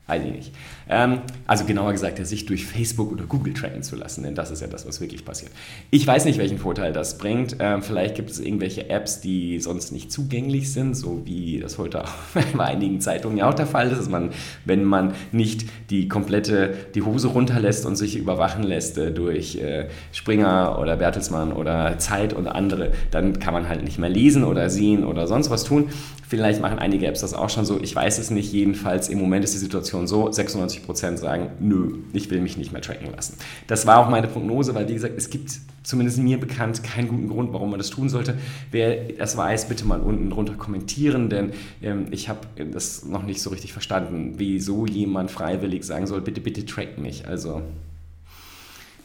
Weiß 0.07 0.23
ich 0.23 0.31
nicht. 0.31 0.53
Ähm, 0.87 1.19
also 1.47 1.65
genauer 1.65 1.91
gesagt, 1.91 2.25
sich 2.25 2.45
durch 2.45 2.65
Facebook 2.65 3.11
oder 3.11 3.25
Google 3.25 3.53
tracken 3.53 3.83
zu 3.83 3.97
lassen, 3.97 4.23
denn 4.23 4.35
das 4.35 4.51
ist 4.51 4.61
ja 4.61 4.67
das, 4.67 4.87
was 4.87 5.01
wirklich 5.01 5.25
passiert. 5.25 5.51
Ich 5.91 6.07
weiß 6.07 6.23
nicht, 6.23 6.39
welchen 6.39 6.59
Vorteil 6.59 6.93
das 6.93 7.17
bringt. 7.17 7.57
Ähm, 7.59 7.81
vielleicht 7.81 8.15
gibt 8.15 8.29
es 8.29 8.39
irgendwelche 8.39 8.89
Apps, 8.89 9.19
die 9.19 9.59
sonst 9.59 9.91
nicht 9.91 10.09
zugänglich 10.09 10.71
sind, 10.71 10.95
so 10.95 11.23
wie 11.25 11.59
das 11.59 11.77
heute 11.77 12.05
auch 12.05 12.11
bei 12.55 12.63
einigen 12.63 13.01
Zeitungen 13.01 13.37
ja 13.37 13.49
auch 13.49 13.53
der 13.53 13.67
Fall 13.67 13.91
ist, 13.91 13.97
dass 13.97 14.07
man, 14.07 14.29
wenn 14.63 14.85
man 14.85 15.13
nicht 15.33 15.65
die 15.89 16.07
komplette, 16.07 16.73
die 16.95 17.01
Hose 17.01 17.27
runterlässt 17.27 17.85
und 17.85 17.97
sich 17.97 18.15
überwachen 18.15 18.63
lässt 18.63 18.97
äh, 18.97 19.11
durch 19.11 19.57
äh, 19.57 19.89
Springer 20.13 20.79
oder 20.79 20.95
Bertelsmann 20.95 21.51
oder 21.51 21.99
Zeit 21.99 22.31
und 22.31 22.47
andere, 22.47 22.93
dann 23.11 23.39
kann 23.39 23.53
man 23.53 23.67
halt 23.67 23.83
nicht 23.83 23.99
mehr 23.99 24.09
lesen 24.09 24.45
oder 24.45 24.69
sehen 24.69 25.03
oder 25.03 25.27
sonst 25.27 25.49
was 25.49 25.65
tun. 25.65 25.89
Vielleicht 26.29 26.61
machen 26.61 26.77
einige 26.77 27.07
Apps 27.07 27.21
das 27.21 27.33
auch 27.33 27.49
schon 27.49 27.63
so. 27.63 27.79
Ich 27.81 27.95
weiß 27.95 28.17
es 28.17 28.31
nicht. 28.31 28.51
Jedenfalls 28.51 29.07
im 29.07 29.17
Moment 29.17 29.45
ist 29.45 29.53
die 29.53 29.59
Situation 29.59 29.96
so, 30.05 30.29
96% 30.29 31.17
sagen, 31.17 31.49
nö, 31.59 31.99
ich 32.13 32.29
will 32.29 32.41
mich 32.41 32.57
nicht 32.57 32.71
mehr 32.71 32.81
tracken 32.81 33.11
lassen. 33.15 33.37
Das 33.65 33.87
war 33.87 33.97
auch 33.97 34.09
meine 34.09 34.27
Prognose, 34.27 34.75
weil 34.75 34.87
wie 34.87 34.93
gesagt, 34.93 35.15
es 35.17 35.31
gibt 35.31 35.51
zumindest 35.81 36.19
mir 36.19 36.37
bekannt 36.37 36.83
keinen 36.83 37.07
guten 37.07 37.29
Grund, 37.29 37.53
warum 37.53 37.71
man 37.71 37.79
das 37.79 37.89
tun 37.89 38.09
sollte. 38.09 38.37
Wer 38.71 39.13
das 39.13 39.37
weiß, 39.37 39.69
bitte 39.69 39.85
mal 39.85 40.01
unten 40.01 40.29
drunter 40.29 40.53
kommentieren, 40.53 41.29
denn 41.29 41.53
ähm, 41.81 42.07
ich 42.11 42.29
habe 42.29 42.41
das 42.71 43.05
noch 43.05 43.23
nicht 43.23 43.41
so 43.41 43.49
richtig 43.49 43.71
verstanden, 43.71 44.33
wieso 44.37 44.85
jemand 44.85 45.31
freiwillig 45.31 45.85
sagen 45.85 46.05
soll, 46.05 46.21
bitte, 46.21 46.41
bitte 46.41 46.65
track 46.65 46.97
mich. 46.97 47.25
Also 47.27 47.61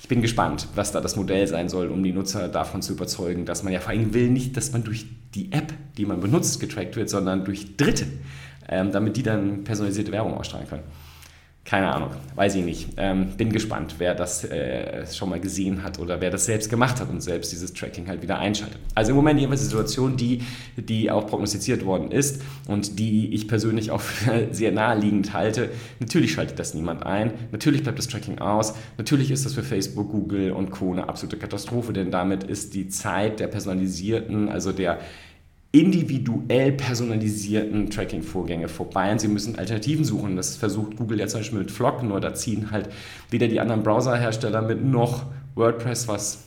ich 0.01 0.09
bin 0.09 0.21
gespannt, 0.21 0.67
was 0.75 0.91
da 0.91 1.01
das 1.01 1.15
Modell 1.15 1.47
sein 1.47 1.69
soll, 1.69 1.87
um 1.87 2.03
die 2.03 2.13
Nutzer 2.13 2.49
davon 2.49 2.83
zu 2.83 2.93
überzeugen, 2.95 3.45
dass 3.47 3.63
man 3.63 3.73
ja 3.73 3.79
vor 3.79 3.93
allem 3.93 4.13
will 4.13 4.29
nicht, 4.29 4.57
dass 4.57 4.73
man 4.73 4.83
durch 4.83 5.07
die 5.37 5.53
App, 5.53 5.73
die 5.97 6.05
man 6.05 6.21
benutzt, 6.21 6.59
getrackt 6.59 6.97
wird, 6.97 7.09
sondern 7.09 7.45
durch 7.45 7.77
Dritte, 7.77 8.07
ähm, 8.69 8.93
damit 8.93 9.17
die 9.17 9.23
dann 9.23 9.65
personalisierte 9.65 10.13
Werbung 10.13 10.35
ausstrahlen 10.35 10.69
können. 10.69 10.83
Keine 11.65 11.95
Ahnung, 11.95 12.11
weiß 12.35 12.57
ich 12.57 12.65
nicht. 12.65 12.89
Ähm, 12.97 13.37
bin 13.37 13.53
gespannt, 13.53 13.95
wer 13.99 14.17
das 14.17 14.45
äh, 14.45 15.07
schon 15.07 15.31
mal 15.31 15.39
gesehen 15.39 15.85
hat 15.85 16.01
oder 16.01 16.21
wer 16.21 16.29
das 16.29 16.47
selbst 16.47 16.69
gemacht 16.69 17.01
hat 17.01 17.09
und 17.09 17.21
selbst 17.21 17.53
dieses 17.53 17.73
Tracking 17.73 18.09
halt 18.09 18.21
wieder 18.21 18.41
einschaltet. 18.41 18.81
Also 18.97 19.11
im 19.11 19.17
Moment 19.17 19.39
jedenfalls 19.39 19.61
die 19.61 19.69
Situation, 19.69 20.17
die, 20.17 20.43
die 20.77 21.09
auch 21.09 21.29
prognostiziert 21.29 21.85
worden 21.85 22.11
ist 22.11 22.43
und 22.67 22.99
die 22.99 23.33
ich 23.33 23.47
persönlich 23.47 23.93
auch 23.93 24.03
sehr 24.51 24.73
naheliegend 24.73 25.35
halte. 25.35 25.71
Natürlich 26.01 26.33
schaltet 26.33 26.59
das 26.59 26.75
niemand 26.75 27.07
ein, 27.07 27.33
natürlich 27.53 27.85
bleibt 27.85 27.99
das 27.99 28.09
Tracking 28.09 28.41
aus, 28.41 28.75
natürlich 28.99 29.31
ist 29.31 29.47
das 29.47 29.55
für 29.55 29.63
Facebook, 29.63 30.11
Google 30.11 30.51
und 30.51 30.73
Co. 30.73 30.93
eine 30.93 31.09
absolute 31.09 31.37
Katastrophe, 31.37 31.93
denn 31.93 32.11
damit 32.11 32.43
ist 32.43 32.75
die 32.75 32.89
Zeit 32.89 33.39
der 33.39 33.47
personalisierten, 33.47 34.49
also 34.49 34.73
der 34.73 34.99
individuell 35.73 36.73
personalisierten 36.73 37.89
Tracking-Vorgänge 37.89 38.69
vorbei 38.69 39.11
und 39.11 39.21
sie 39.21 39.29
müssen 39.29 39.59
Alternativen 39.59 40.05
suchen. 40.05 40.37
Das 40.37 40.57
versucht 40.57 40.97
Google 40.97 41.19
ja 41.19 41.27
zum 41.27 41.41
Beispiel 41.41 41.61
mit 41.61 41.71
Flock, 41.71 42.03
nur 42.03 42.21
da 42.21 42.35
ziehen 42.35 42.71
halt 42.71 42.91
weder 43.31 43.49
die 43.49 43.59
anderen 43.59 43.83
Browserhersteller 43.83 44.61
mit 44.61 44.85
noch 44.85 45.25
WordPress, 45.55 46.09
was 46.09 46.45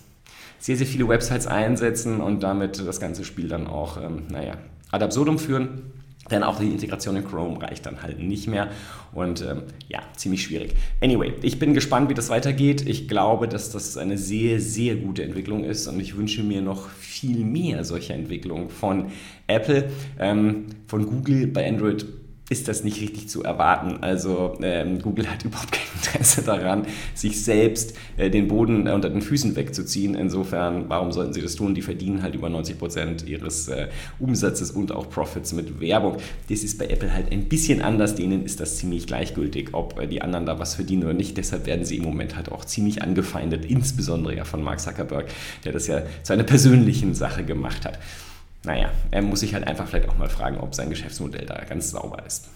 sehr, 0.59 0.77
sehr 0.77 0.85
viele 0.87 1.07
Websites 1.07 1.47
einsetzen 1.47 2.21
und 2.21 2.43
damit 2.43 2.85
das 2.85 2.99
ganze 2.99 3.25
Spiel 3.25 3.47
dann 3.47 3.67
auch, 3.67 3.97
ähm, 4.01 4.23
naja, 4.29 4.57
ad 4.91 5.03
absurdum 5.03 5.39
führen. 5.39 5.91
Denn 6.31 6.41
auch 6.41 6.59
die 6.59 6.67
Integration 6.67 7.15
in 7.15 7.27
Chrome 7.27 7.61
reicht 7.61 7.85
dann 7.85 8.01
halt 8.01 8.19
nicht 8.19 8.47
mehr. 8.47 8.69
Und 9.13 9.41
ähm, 9.41 9.63
ja, 9.87 9.99
ziemlich 10.15 10.41
schwierig. 10.43 10.73
Anyway, 11.01 11.33
ich 11.43 11.59
bin 11.59 11.73
gespannt, 11.73 12.09
wie 12.09 12.15
das 12.15 12.29
weitergeht. 12.29 12.87
Ich 12.87 13.07
glaube, 13.07 13.47
dass 13.47 13.69
das 13.69 13.95
eine 13.95 14.17
sehr, 14.17 14.59
sehr 14.59 14.95
gute 14.95 15.23
Entwicklung 15.23 15.63
ist. 15.63 15.87
Und 15.87 15.99
ich 15.99 16.17
wünsche 16.17 16.41
mir 16.41 16.61
noch 16.61 16.89
viel 16.89 17.45
mehr 17.45 17.83
solcher 17.83 18.15
Entwicklungen 18.15 18.69
von 18.69 19.11
Apple. 19.45 19.89
Ähm, 20.19 20.65
von 20.87 21.05
Google 21.05 21.47
bei 21.47 21.67
Android 21.67 22.05
ist 22.49 22.67
das 22.67 22.83
nicht 22.83 23.01
richtig 23.01 23.27
zu 23.27 23.43
erwarten. 23.43 24.03
Also 24.03 24.57
ähm, 24.61 25.01
Google 25.01 25.29
hat 25.29 25.43
überhaupt 25.45 25.71
kein 25.71 25.85
Interesse 25.95 26.43
daran, 26.43 26.85
sich 27.15 27.43
selbst 27.43 27.95
äh, 28.17 28.29
den 28.29 28.47
Boden 28.47 28.87
unter 28.87 29.09
den 29.09 29.21
Füßen 29.21 29.55
wegzuziehen. 29.55 30.13
Insofern, 30.13 30.87
warum 30.87 31.11
sollten 31.11 31.33
sie 31.33 31.41
das 31.41 31.55
tun? 31.55 31.73
Die 31.73 31.81
verdienen 31.81 32.21
halt 32.21 32.35
über 32.35 32.49
90 32.49 32.77
Prozent 32.77 33.27
ihres 33.27 33.67
äh, 33.67 33.87
Umsatzes 34.19 34.71
und 34.71 34.91
auch 34.91 35.09
Profits 35.09 35.53
mit 35.53 35.79
Werbung. 35.79 36.17
Das 36.49 36.63
ist 36.63 36.77
bei 36.77 36.87
Apple 36.87 37.11
halt 37.11 37.31
ein 37.31 37.45
bisschen 37.45 37.81
anders. 37.81 38.15
Denen 38.15 38.45
ist 38.45 38.59
das 38.59 38.77
ziemlich 38.77 39.07
gleichgültig, 39.07 39.69
ob 39.71 39.99
äh, 39.99 40.07
die 40.07 40.21
anderen 40.21 40.45
da 40.45 40.59
was 40.59 40.75
verdienen 40.75 41.03
oder 41.03 41.13
nicht. 41.13 41.37
Deshalb 41.37 41.65
werden 41.65 41.83
sie 41.83 41.97
im 41.97 42.03
Moment 42.03 42.35
halt 42.35 42.51
auch 42.51 42.63
ziemlich 42.63 43.01
angefeindet, 43.01 43.65
insbesondere 43.65 44.35
ja 44.35 44.43
von 44.45 44.61
Mark 44.61 44.79
Zuckerberg, 44.79 45.27
der 45.63 45.71
das 45.71 45.87
ja 45.87 46.03
zu 46.21 46.33
einer 46.33 46.43
persönlichen 46.43 47.15
Sache 47.15 47.43
gemacht 47.43 47.85
hat 47.85 47.97
naja, 48.65 48.91
er 49.11 49.21
muss 49.21 49.41
sich 49.41 49.53
halt 49.53 49.67
einfach 49.67 49.87
vielleicht 49.87 50.09
auch 50.09 50.17
mal 50.17 50.29
fragen, 50.29 50.57
ob 50.57 50.75
sein 50.75 50.89
Geschäftsmodell 50.89 51.45
da 51.45 51.63
ganz 51.67 51.91
sauber 51.91 52.23
ist. 52.25 52.49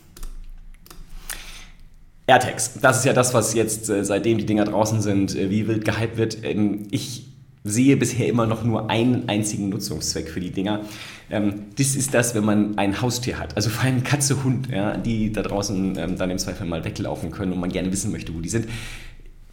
AirTags, 2.27 2.79
das 2.79 2.99
ist 2.99 3.05
ja 3.05 3.13
das, 3.13 3.33
was 3.33 3.53
jetzt, 3.53 3.89
äh, 3.89 4.05
seitdem 4.05 4.37
die 4.37 4.45
Dinger 4.45 4.65
draußen 4.65 5.01
sind, 5.01 5.35
äh, 5.35 5.49
wie 5.49 5.67
wild 5.67 5.83
gehypt 5.83 6.17
wird. 6.17 6.43
Ähm, 6.43 6.87
ich 6.91 7.25
sehe 7.63 7.97
bisher 7.97 8.27
immer 8.27 8.45
noch 8.45 8.63
nur 8.63 8.89
einen 8.89 9.27
einzigen 9.27 9.69
Nutzungszweck 9.69 10.29
für 10.29 10.39
die 10.39 10.51
Dinger. 10.51 10.81
Ähm, 11.29 11.65
das 11.77 11.95
ist 11.95 12.13
das, 12.13 12.35
wenn 12.35 12.45
man 12.45 12.77
ein 12.77 13.01
Haustier 13.01 13.39
hat, 13.39 13.55
also 13.55 13.69
vor 13.69 13.83
allem 13.83 14.03
Katze, 14.03 14.43
Hund, 14.43 14.69
ja, 14.69 14.97
die 14.97 15.31
da 15.31 15.41
draußen 15.41 15.97
ähm, 15.97 16.17
dann 16.17 16.29
im 16.29 16.37
Zweifel 16.37 16.67
mal 16.67 16.85
weglaufen 16.85 17.31
können 17.31 17.53
und 17.53 17.59
man 17.59 17.71
gerne 17.71 17.91
wissen 17.91 18.11
möchte, 18.11 18.33
wo 18.33 18.39
die 18.39 18.49
sind 18.49 18.67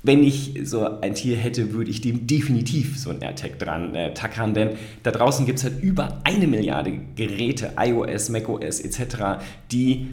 wenn 0.06 0.22
ich 0.22 0.60
so 0.64 1.00
ein 1.00 1.14
Tier 1.14 1.36
hätte, 1.36 1.72
würde 1.72 1.90
ich 1.90 2.00
dem 2.00 2.26
definitiv 2.26 2.98
so 2.98 3.10
ein 3.10 3.20
AirTag 3.20 3.58
dran 3.58 3.94
äh, 3.94 4.14
tackern, 4.14 4.54
denn 4.54 4.70
da 5.02 5.10
draußen 5.10 5.46
gibt 5.46 5.58
es 5.58 5.64
halt 5.64 5.82
über 5.82 6.20
eine 6.24 6.46
Milliarde 6.46 6.92
Geräte, 7.16 7.72
iOS, 7.76 8.28
macOS 8.28 8.80
etc., 8.80 9.42
die 9.72 10.08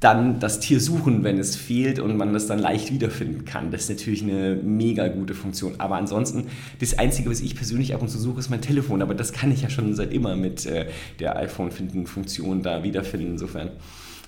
dann 0.00 0.40
das 0.40 0.60
Tier 0.60 0.78
suchen, 0.78 1.24
wenn 1.24 1.38
es 1.38 1.56
fehlt 1.56 1.98
und 1.98 2.16
man 2.16 2.32
das 2.32 2.46
dann 2.46 2.58
leicht 2.58 2.92
wiederfinden 2.92 3.44
kann. 3.46 3.70
Das 3.70 3.82
ist 3.82 3.90
natürlich 3.90 4.22
eine 4.22 4.54
mega 4.54 5.08
gute 5.08 5.34
Funktion. 5.34 5.74
Aber 5.78 5.96
ansonsten, 5.96 6.48
das 6.80 6.98
Einzige, 6.98 7.30
was 7.30 7.40
ich 7.40 7.56
persönlich 7.56 7.94
ab 7.94 8.02
und 8.02 8.08
zu 8.08 8.18
suche, 8.18 8.40
ist 8.40 8.50
mein 8.50 8.60
Telefon. 8.60 9.00
Aber 9.00 9.14
das 9.14 9.32
kann 9.32 9.50
ich 9.50 9.62
ja 9.62 9.70
schon 9.70 9.94
seit 9.94 10.12
immer 10.12 10.36
mit 10.36 10.66
äh, 10.66 10.86
der 11.18 11.36
iPhone-Finden-Funktion 11.36 12.62
da 12.62 12.82
wiederfinden. 12.82 13.32
Insofern 13.32 13.70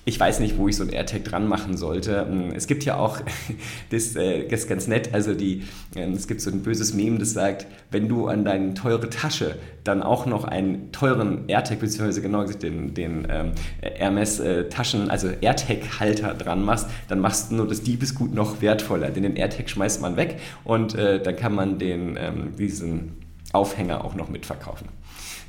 ich 0.05 0.19
weiß 0.19 0.39
nicht, 0.39 0.57
wo 0.57 0.67
ich 0.67 0.75
so 0.75 0.83
ein 0.83 0.89
AirTag 0.89 1.23
dran 1.23 1.47
machen 1.47 1.77
sollte. 1.77 2.25
Hm, 2.25 2.51
es 2.55 2.67
gibt 2.67 2.85
ja 2.85 2.97
auch, 2.97 3.19
das, 3.89 4.15
äh, 4.15 4.47
das 4.47 4.61
ist 4.61 4.69
ganz 4.69 4.87
nett, 4.87 5.13
also 5.13 5.33
die, 5.33 5.63
ähm, 5.95 6.13
es 6.13 6.27
gibt 6.27 6.41
so 6.41 6.49
ein 6.49 6.63
böses 6.63 6.93
Meme, 6.93 7.19
das 7.19 7.33
sagt, 7.33 7.67
wenn 7.91 8.07
du 8.07 8.27
an 8.27 8.45
deine 8.45 8.73
teure 8.73 9.09
Tasche 9.09 9.55
dann 9.83 10.01
auch 10.03 10.25
noch 10.25 10.43
einen 10.43 10.91
teuren 10.91 11.47
AirTag, 11.47 11.79
beziehungsweise 11.79 12.21
genau 12.21 12.41
gesagt 12.41 12.63
den, 12.63 12.93
den 12.93 13.27
ähm, 13.29 13.51
Hermes 13.81 14.39
äh, 14.39 14.69
Taschen, 14.69 15.09
also 15.09 15.29
AirTag-Halter 15.29 16.33
dran 16.33 16.63
machst, 16.63 16.87
dann 17.07 17.19
machst 17.19 17.51
du 17.51 17.55
nur 17.55 17.67
das 17.67 17.81
Diebesgut 17.81 18.33
noch 18.33 18.61
wertvoller, 18.61 19.09
denn 19.09 19.23
den 19.23 19.35
AirTag 19.35 19.69
schmeißt 19.69 20.01
man 20.01 20.17
weg 20.17 20.39
und 20.63 20.95
äh, 20.95 21.21
dann 21.21 21.35
kann 21.35 21.53
man 21.53 21.79
den, 21.79 22.17
ähm, 22.19 22.55
diesen 22.57 23.17
Aufhänger 23.51 24.05
auch 24.05 24.15
noch 24.15 24.29
mitverkaufen 24.29 24.87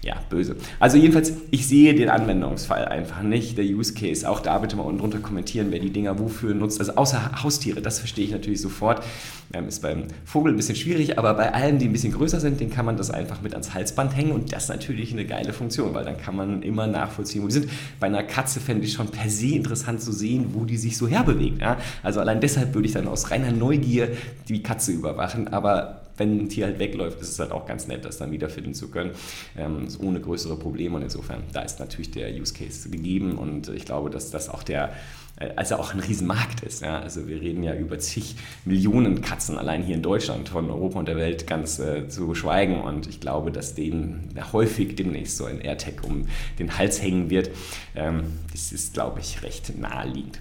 ja, 0.02 0.16
böse. 0.30 0.57
Also 0.78 0.97
jedenfalls, 0.97 1.33
ich 1.50 1.66
sehe 1.66 1.95
den 1.95 2.09
Anwendungsfall 2.09 2.87
einfach 2.87 3.23
nicht, 3.23 3.59
der 3.59 3.66
Use 3.66 3.92
Case. 3.92 4.28
Auch 4.28 4.40
da 4.40 4.59
bitte 4.59 4.76
mal 4.76 4.85
unten 4.85 5.00
drunter 5.00 5.19
kommentieren, 5.19 5.66
wer 5.71 5.78
die 5.78 5.90
Dinger 5.90 6.19
wofür 6.19 6.54
nutzt. 6.54 6.80
Also 6.80 6.95
außer 6.95 7.42
Haustiere, 7.42 7.83
das 7.83 7.99
verstehe 7.99 8.25
ich 8.25 8.30
natürlich 8.30 8.62
sofort. 8.62 9.04
Ähm, 9.52 9.69
ist 9.69 9.83
beim 9.83 10.04
Vogel 10.25 10.52
ein 10.52 10.57
bisschen 10.57 10.76
schwierig, 10.76 11.19
aber 11.19 11.35
bei 11.35 11.52
allen, 11.52 11.78
die 11.78 11.87
ein 11.87 11.92
bisschen 11.92 12.12
größer 12.12 12.40
sind, 12.40 12.61
den 12.61 12.71
kann 12.71 12.87
man 12.87 12.97
das 12.97 13.11
einfach 13.11 13.42
mit 13.42 13.52
ans 13.52 13.75
Halsband 13.75 14.16
hängen 14.16 14.33
und 14.33 14.52
das 14.52 14.64
ist 14.64 14.69
natürlich 14.69 15.12
eine 15.12 15.26
geile 15.26 15.52
Funktion, 15.52 15.92
weil 15.92 16.04
dann 16.04 16.16
kann 16.16 16.37
man 16.37 16.62
immer 16.62 16.87
nachvollziehen, 16.87 17.42
wo 17.42 17.49
die 17.49 17.54
sind. 17.54 17.69
Bei 17.99 18.07
einer 18.07 18.23
Katze 18.23 18.61
fände 18.61 18.87
ich 18.87 18.92
schon 18.92 19.09
per 19.09 19.28
se 19.28 19.49
interessant 19.49 20.00
zu 20.00 20.12
sehen, 20.12 20.50
wo 20.52 20.64
die 20.64 20.76
sich 20.76 20.97
so 20.97 21.09
herbewegt. 21.09 21.61
Ja? 21.61 21.78
Also 22.02 22.21
allein 22.21 22.40
deshalb 22.40 22.75
würde 22.75 22.87
ich 22.87 22.95
dann 22.95 23.09
aus 23.09 23.33
reiner 23.33 23.50
Neugier 23.50 24.09
die 24.49 24.62
Katze 24.62 24.92
überwachen, 24.92 25.49
aber 25.49 26.00
wenn 26.21 26.39
ein 26.39 26.49
Tier 26.49 26.67
halt 26.67 26.79
wegläuft, 26.79 27.21
ist 27.21 27.31
es 27.31 27.39
halt 27.39 27.50
auch 27.50 27.67
ganz 27.67 27.89
nett, 27.89 28.05
das 28.05 28.19
dann 28.19 28.31
wiederfinden 28.31 28.75
zu 28.75 28.91
können, 28.91 29.12
ähm, 29.57 29.89
ohne 29.99 30.21
größere 30.21 30.57
Probleme. 30.57 30.97
Und 30.97 31.03
insofern, 31.03 31.43
da 31.53 31.62
ist 31.62 31.81
natürlich 31.81 32.11
der 32.11 32.31
Use 32.33 32.55
Case 32.55 32.89
gegeben 32.91 33.39
und 33.39 33.69
ich 33.71 33.87
glaube, 33.87 34.11
dass 34.11 34.31
das 34.31 34.49
auch 34.49 34.62
der 34.62 34.93
äh, 35.41 35.50
also 35.57 35.77
auch 35.77 35.95
ein 35.95 36.00
Riesenmarkt 36.00 36.62
ist. 36.62 36.83
Ja? 36.83 37.00
Also 37.00 37.27
wir 37.27 37.41
reden 37.41 37.62
ja 37.62 37.75
über 37.75 37.99
zig 37.99 38.37
Millionen 38.65 39.23
Katzen 39.23 39.59
allein 39.59 39.83
hier 39.83 39.97
in 39.97 40.03
Deutschland, 40.03 40.49
von 40.49 40.71
Europa 40.71 40.99
und 40.99 41.09
der 41.09 41.17
Welt 41.17 41.47
ganz 41.47 41.79
äh, 41.79 42.07
zu 42.09 42.35
schweigen. 42.35 42.81
Und 42.81 43.09
ich 43.09 43.21
glaube, 43.21 43.50
dass 43.50 43.75
denen 43.75 44.29
häufig 44.53 44.95
demnächst 44.97 45.39
so 45.39 45.47
ein 45.47 45.61
AirTag 45.61 46.05
um 46.05 46.27
den 46.59 46.79
Hals 46.79 47.03
hängen 47.03 47.31
wird. 47.31 47.50
Ähm, 47.97 48.25
das 48.53 48.73
ist, 48.73 48.95
glaube 48.95 49.21
ich, 49.21 49.43
recht 49.43 49.79
naheliegend. 49.79 50.39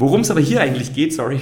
Worum 0.00 0.20
es 0.20 0.30
aber 0.30 0.38
hier 0.38 0.60
eigentlich 0.60 0.94
geht, 0.94 1.12
sorry, 1.12 1.40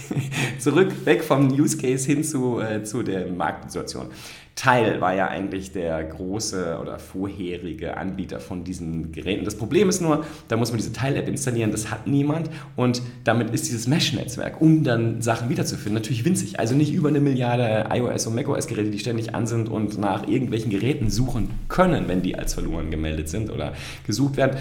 zurück, 0.58 0.92
weg 1.04 1.22
vom 1.22 1.52
Use 1.52 1.78
Case 1.78 2.04
hin 2.04 2.24
zu, 2.24 2.58
äh, 2.58 2.82
zu 2.82 3.04
der 3.04 3.28
Marktsituation. 3.28 4.08
Teil 4.56 5.00
war 5.00 5.14
ja 5.14 5.28
eigentlich 5.28 5.70
der 5.70 6.02
große 6.02 6.78
oder 6.82 6.98
vorherige 6.98 7.96
Anbieter 7.96 8.40
von 8.40 8.64
diesen 8.64 9.12
Geräten. 9.12 9.44
Das 9.44 9.54
Problem 9.54 9.88
ist 9.88 10.02
nur, 10.02 10.26
da 10.48 10.56
muss 10.56 10.72
man 10.72 10.78
diese 10.78 10.92
Teil-App 10.92 11.28
installieren, 11.28 11.70
das 11.70 11.92
hat 11.92 12.08
niemand 12.08 12.50
und 12.74 13.02
damit 13.22 13.50
ist 13.50 13.68
dieses 13.68 13.86
Mesh-Netzwerk, 13.86 14.60
um 14.60 14.82
dann 14.82 15.22
Sachen 15.22 15.48
wiederzufinden, 15.48 15.94
natürlich 15.94 16.24
winzig. 16.24 16.58
Also 16.58 16.74
nicht 16.74 16.92
über 16.92 17.08
eine 17.08 17.20
Milliarde 17.20 17.86
iOS 17.94 18.26
und 18.26 18.34
macOS-Geräte, 18.34 18.90
die 18.90 18.98
ständig 18.98 19.32
an 19.32 19.46
sind 19.46 19.68
und 19.68 19.96
nach 19.96 20.26
irgendwelchen 20.26 20.72
Geräten 20.72 21.08
suchen 21.08 21.50
können, 21.68 22.08
wenn 22.08 22.20
die 22.20 22.36
als 22.36 22.54
verloren 22.54 22.90
gemeldet 22.90 23.28
sind 23.28 23.48
oder 23.48 23.74
gesucht 24.04 24.36
werden 24.36 24.56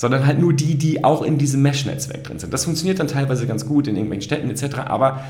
sondern 0.00 0.24
halt 0.24 0.38
nur 0.38 0.54
die, 0.54 0.76
die 0.76 1.04
auch 1.04 1.20
in 1.20 1.36
diesem 1.36 1.60
Mesh-Netzwerk 1.60 2.24
drin 2.24 2.38
sind. 2.38 2.54
Das 2.54 2.64
funktioniert 2.64 2.98
dann 2.98 3.06
teilweise 3.06 3.46
ganz 3.46 3.66
gut 3.66 3.86
in 3.86 3.96
irgendwelchen 3.96 4.22
Städten 4.22 4.48
etc., 4.48 4.78
aber 4.86 5.24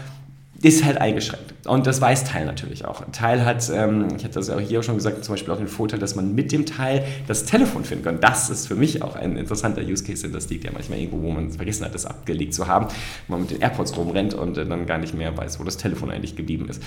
ist 0.63 0.85
halt 0.85 0.99
eingeschränkt. 0.99 1.67
Und 1.67 1.89
das 1.89 2.01
weiß 2.01 2.23
Teil 2.23 2.47
natürlich 2.47 2.85
auch. 2.85 3.03
Teil 3.11 3.45
hat, 3.45 3.69
ähm, 3.75 4.07
ich 4.17 4.23
hatte 4.23 4.35
das 4.35 4.47
ja 4.47 4.55
auch 4.55 4.61
hier 4.61 4.85
schon 4.85 4.95
gesagt, 4.95 5.25
zum 5.25 5.33
Beispiel 5.33 5.53
auch 5.53 5.59
den 5.59 5.67
Vorteil, 5.67 5.99
dass 5.99 6.15
man 6.15 6.37
mit 6.37 6.53
dem 6.53 6.67
Teil 6.67 7.05
das 7.27 7.47
Telefon 7.47 7.85
finden 7.85 8.05
kann. 8.05 8.21
Das 8.21 8.49
ist 8.49 8.69
für 8.69 8.77
mich 8.77 9.03
auch 9.03 9.17
ein 9.17 9.37
interessanter 9.37 9.83
Use 9.83 10.05
Case, 10.05 10.23
denn 10.23 10.33
das 10.33 10.49
liegt 10.51 10.63
ja 10.63 10.71
manchmal 10.73 11.01
irgendwo, 11.01 11.21
wo 11.21 11.33
man 11.33 11.51
vergessen 11.51 11.85
hat, 11.85 11.93
das 11.93 12.07
abgelegt 12.07 12.55
zu 12.55 12.69
haben, 12.69 12.87
man 13.27 13.41
mit 13.41 13.51
den 13.51 13.63
AirPods 13.63 13.97
rumrennt 13.97 14.35
und 14.35 14.57
äh, 14.57 14.65
dann 14.65 14.87
gar 14.87 14.99
nicht 14.99 15.15
mehr 15.15 15.37
weiß, 15.37 15.59
wo 15.59 15.65
das 15.65 15.79
Telefon 15.79 16.13
eigentlich 16.13 16.37
geblieben 16.37 16.69
ist. 16.69 16.81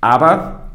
Aber 0.00 0.73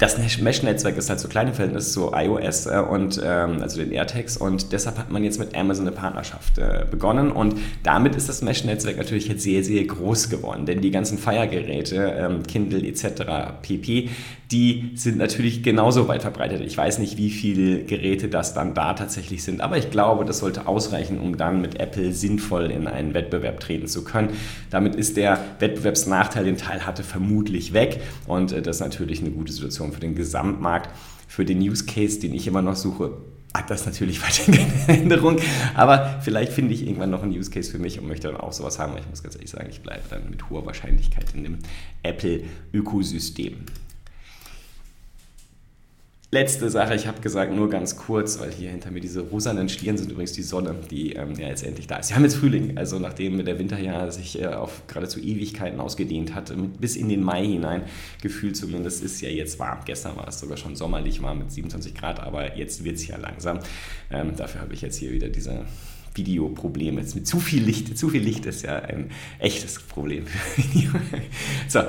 das 0.00 0.16
Mesh-Netzwerk 0.40 0.96
ist 0.96 1.10
halt 1.10 1.20
so 1.20 1.28
klein 1.28 1.48
im 1.48 1.54
Verhältnis 1.54 1.92
zu 1.92 2.10
iOS 2.14 2.66
äh, 2.66 2.78
und 2.80 3.20
ähm, 3.22 3.62
also 3.62 3.80
den 3.80 3.92
AirTags 3.92 4.38
und 4.38 4.72
deshalb 4.72 4.98
hat 4.98 5.10
man 5.10 5.22
jetzt 5.22 5.38
mit 5.38 5.54
Amazon 5.54 5.86
eine 5.86 5.94
Partnerschaft 5.94 6.58
äh, 6.58 6.86
begonnen 6.90 7.30
und 7.30 7.56
damit 7.82 8.16
ist 8.16 8.28
das 8.28 8.40
Mesh-Netzwerk 8.40 8.96
natürlich 8.96 9.28
jetzt 9.28 9.42
sehr, 9.42 9.62
sehr 9.62 9.84
groß 9.84 10.30
geworden, 10.30 10.64
denn 10.64 10.80
die 10.80 10.90
ganzen 10.90 11.18
Fire-Geräte, 11.18 12.14
ähm, 12.18 12.42
Kindle 12.44 12.82
etc., 12.82 13.60
pp, 13.62 14.08
die 14.50 14.90
sind 14.94 15.16
natürlich 15.16 15.62
genauso 15.62 16.08
weit 16.08 16.22
verbreitet. 16.22 16.60
Ich 16.60 16.76
weiß 16.76 16.98
nicht, 16.98 17.16
wie 17.16 17.30
viele 17.30 17.84
Geräte 17.84 18.28
das 18.28 18.52
dann 18.52 18.74
da 18.74 18.94
tatsächlich 18.94 19.44
sind, 19.44 19.60
aber 19.60 19.78
ich 19.78 19.90
glaube, 19.90 20.24
das 20.24 20.38
sollte 20.38 20.66
ausreichen, 20.66 21.20
um 21.20 21.36
dann 21.36 21.60
mit 21.60 21.78
Apple 21.78 22.12
sinnvoll 22.12 22.70
in 22.70 22.88
einen 22.88 23.14
Wettbewerb 23.14 23.60
treten 23.60 23.86
zu 23.86 24.02
können. 24.02 24.30
Damit 24.68 24.96
ist 24.96 25.16
der 25.16 25.38
Wettbewerbsnachteil, 25.60 26.44
den 26.44 26.56
Teil 26.56 26.84
hatte, 26.84 27.04
vermutlich 27.04 27.72
weg 27.72 28.00
und 28.26 28.50
äh, 28.50 28.60
das 28.60 28.76
ist 28.76 28.82
natürlich 28.82 29.20
eine 29.20 29.30
gute 29.30 29.52
Situation 29.52 29.92
für 29.92 30.00
den 30.00 30.16
Gesamtmarkt. 30.16 30.90
Für 31.28 31.44
den 31.44 31.60
Use 31.60 31.84
Case, 31.84 32.18
den 32.18 32.34
ich 32.34 32.48
immer 32.48 32.60
noch 32.60 32.74
suche, 32.74 33.12
hat 33.54 33.70
das 33.70 33.86
natürlich 33.86 34.20
weiterhin 34.24 34.66
keine 34.86 35.00
Änderung, 35.02 35.36
aber 35.74 36.20
vielleicht 36.22 36.52
finde 36.52 36.74
ich 36.74 36.84
irgendwann 36.84 37.10
noch 37.10 37.22
einen 37.22 37.32
Use 37.32 37.52
Case 37.52 37.70
für 37.70 37.78
mich 37.78 38.00
und 38.00 38.08
möchte 38.08 38.26
dann 38.26 38.36
auch 38.36 38.52
sowas 38.52 38.80
haben. 38.80 38.96
Ich 38.98 39.08
muss 39.08 39.22
ganz 39.22 39.36
ehrlich 39.36 39.50
sagen, 39.50 39.68
ich 39.70 39.80
bleibe 39.80 40.02
dann 40.10 40.28
mit 40.28 40.50
hoher 40.50 40.66
Wahrscheinlichkeit 40.66 41.26
in 41.34 41.44
dem 41.44 41.58
Apple-Ökosystem. 42.02 43.58
Letzte 46.32 46.70
Sache, 46.70 46.94
ich 46.94 47.08
habe 47.08 47.20
gesagt, 47.20 47.52
nur 47.52 47.68
ganz 47.68 47.96
kurz, 47.96 48.38
weil 48.38 48.52
hier 48.52 48.70
hinter 48.70 48.92
mir 48.92 49.00
diese 49.00 49.20
rosanen 49.20 49.68
Stieren 49.68 49.96
sind 49.98 50.12
übrigens 50.12 50.32
die 50.32 50.44
Sonne, 50.44 50.76
die 50.88 51.14
ähm, 51.14 51.34
ja 51.36 51.48
jetzt 51.48 51.64
endlich 51.64 51.88
da 51.88 51.96
ist. 51.96 52.10
Wir 52.10 52.14
haben 52.14 52.22
jetzt 52.22 52.36
Frühling, 52.36 52.78
also 52.78 53.00
nachdem 53.00 53.44
der 53.44 53.58
Winter 53.58 53.80
ja 53.80 54.08
sich 54.12 54.40
äh, 54.40 54.46
auf 54.46 54.86
geradezu 54.86 55.18
Ewigkeiten 55.18 55.80
ausgedehnt 55.80 56.32
hat, 56.36 56.54
bis 56.80 56.94
in 56.94 57.08
den 57.08 57.24
Mai 57.24 57.44
hinein, 57.44 57.82
gefühlt 58.22 58.56
zumindest, 58.56 59.02
ist 59.02 59.20
ja 59.20 59.28
jetzt 59.28 59.58
warm. 59.58 59.80
Gestern 59.84 60.16
war 60.16 60.28
es 60.28 60.38
sogar 60.38 60.56
schon 60.56 60.76
sommerlich 60.76 61.20
warm 61.20 61.40
mit 61.40 61.50
27 61.50 61.96
Grad, 61.96 62.20
aber 62.20 62.56
jetzt 62.56 62.84
wird 62.84 62.94
es 62.94 63.08
ja 63.08 63.16
langsam. 63.16 63.58
Ähm, 64.12 64.36
dafür 64.36 64.60
habe 64.60 64.72
ich 64.72 64.82
jetzt 64.82 64.98
hier 64.98 65.10
wieder 65.10 65.30
diese 65.30 65.64
Videoprobleme. 66.14 67.00
Jetzt 67.00 67.16
mit 67.16 67.26
zu 67.26 67.40
viel 67.40 67.64
Licht, 67.64 67.98
zu 67.98 68.08
viel 68.08 68.22
Licht 68.22 68.46
ist 68.46 68.62
ja 68.62 68.76
ein 68.76 69.10
echtes 69.40 69.80
Problem. 69.80 70.26
so, 71.68 71.80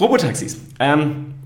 Robotaxis. 0.00 0.56
Ähm, 0.80 1.41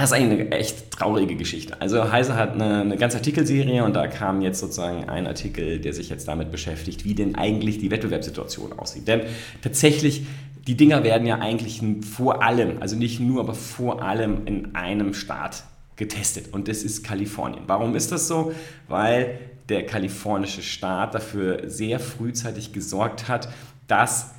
das 0.00 0.12
ist 0.12 0.16
eigentlich 0.16 0.40
eine 0.40 0.50
echt 0.52 0.90
traurige 0.90 1.36
Geschichte. 1.36 1.78
Also 1.78 2.10
Heise 2.10 2.34
hat 2.34 2.54
eine, 2.54 2.80
eine 2.80 2.96
ganze 2.96 3.18
Artikelserie 3.18 3.84
und 3.84 3.94
da 3.94 4.06
kam 4.06 4.40
jetzt 4.40 4.58
sozusagen 4.58 5.10
ein 5.10 5.26
Artikel, 5.26 5.78
der 5.78 5.92
sich 5.92 6.08
jetzt 6.08 6.26
damit 6.26 6.50
beschäftigt, 6.50 7.04
wie 7.04 7.14
denn 7.14 7.34
eigentlich 7.34 7.78
die 7.78 7.90
Wettbewerbssituation 7.90 8.72
aussieht. 8.72 9.06
Denn 9.06 9.22
tatsächlich, 9.60 10.26
die 10.66 10.74
Dinger 10.74 11.04
werden 11.04 11.26
ja 11.26 11.38
eigentlich 11.40 11.82
vor 12.10 12.42
allem, 12.42 12.78
also 12.80 12.96
nicht 12.96 13.20
nur, 13.20 13.40
aber 13.40 13.52
vor 13.52 14.02
allem 14.02 14.46
in 14.46 14.74
einem 14.74 15.12
Staat 15.12 15.64
getestet 15.96 16.54
und 16.54 16.68
das 16.68 16.82
ist 16.82 17.04
Kalifornien. 17.04 17.64
Warum 17.66 17.94
ist 17.94 18.10
das 18.10 18.26
so? 18.26 18.54
Weil 18.88 19.38
der 19.68 19.84
kalifornische 19.84 20.62
Staat 20.62 21.14
dafür 21.14 21.68
sehr 21.68 22.00
frühzeitig 22.00 22.72
gesorgt 22.72 23.28
hat, 23.28 23.50
dass 23.86 24.30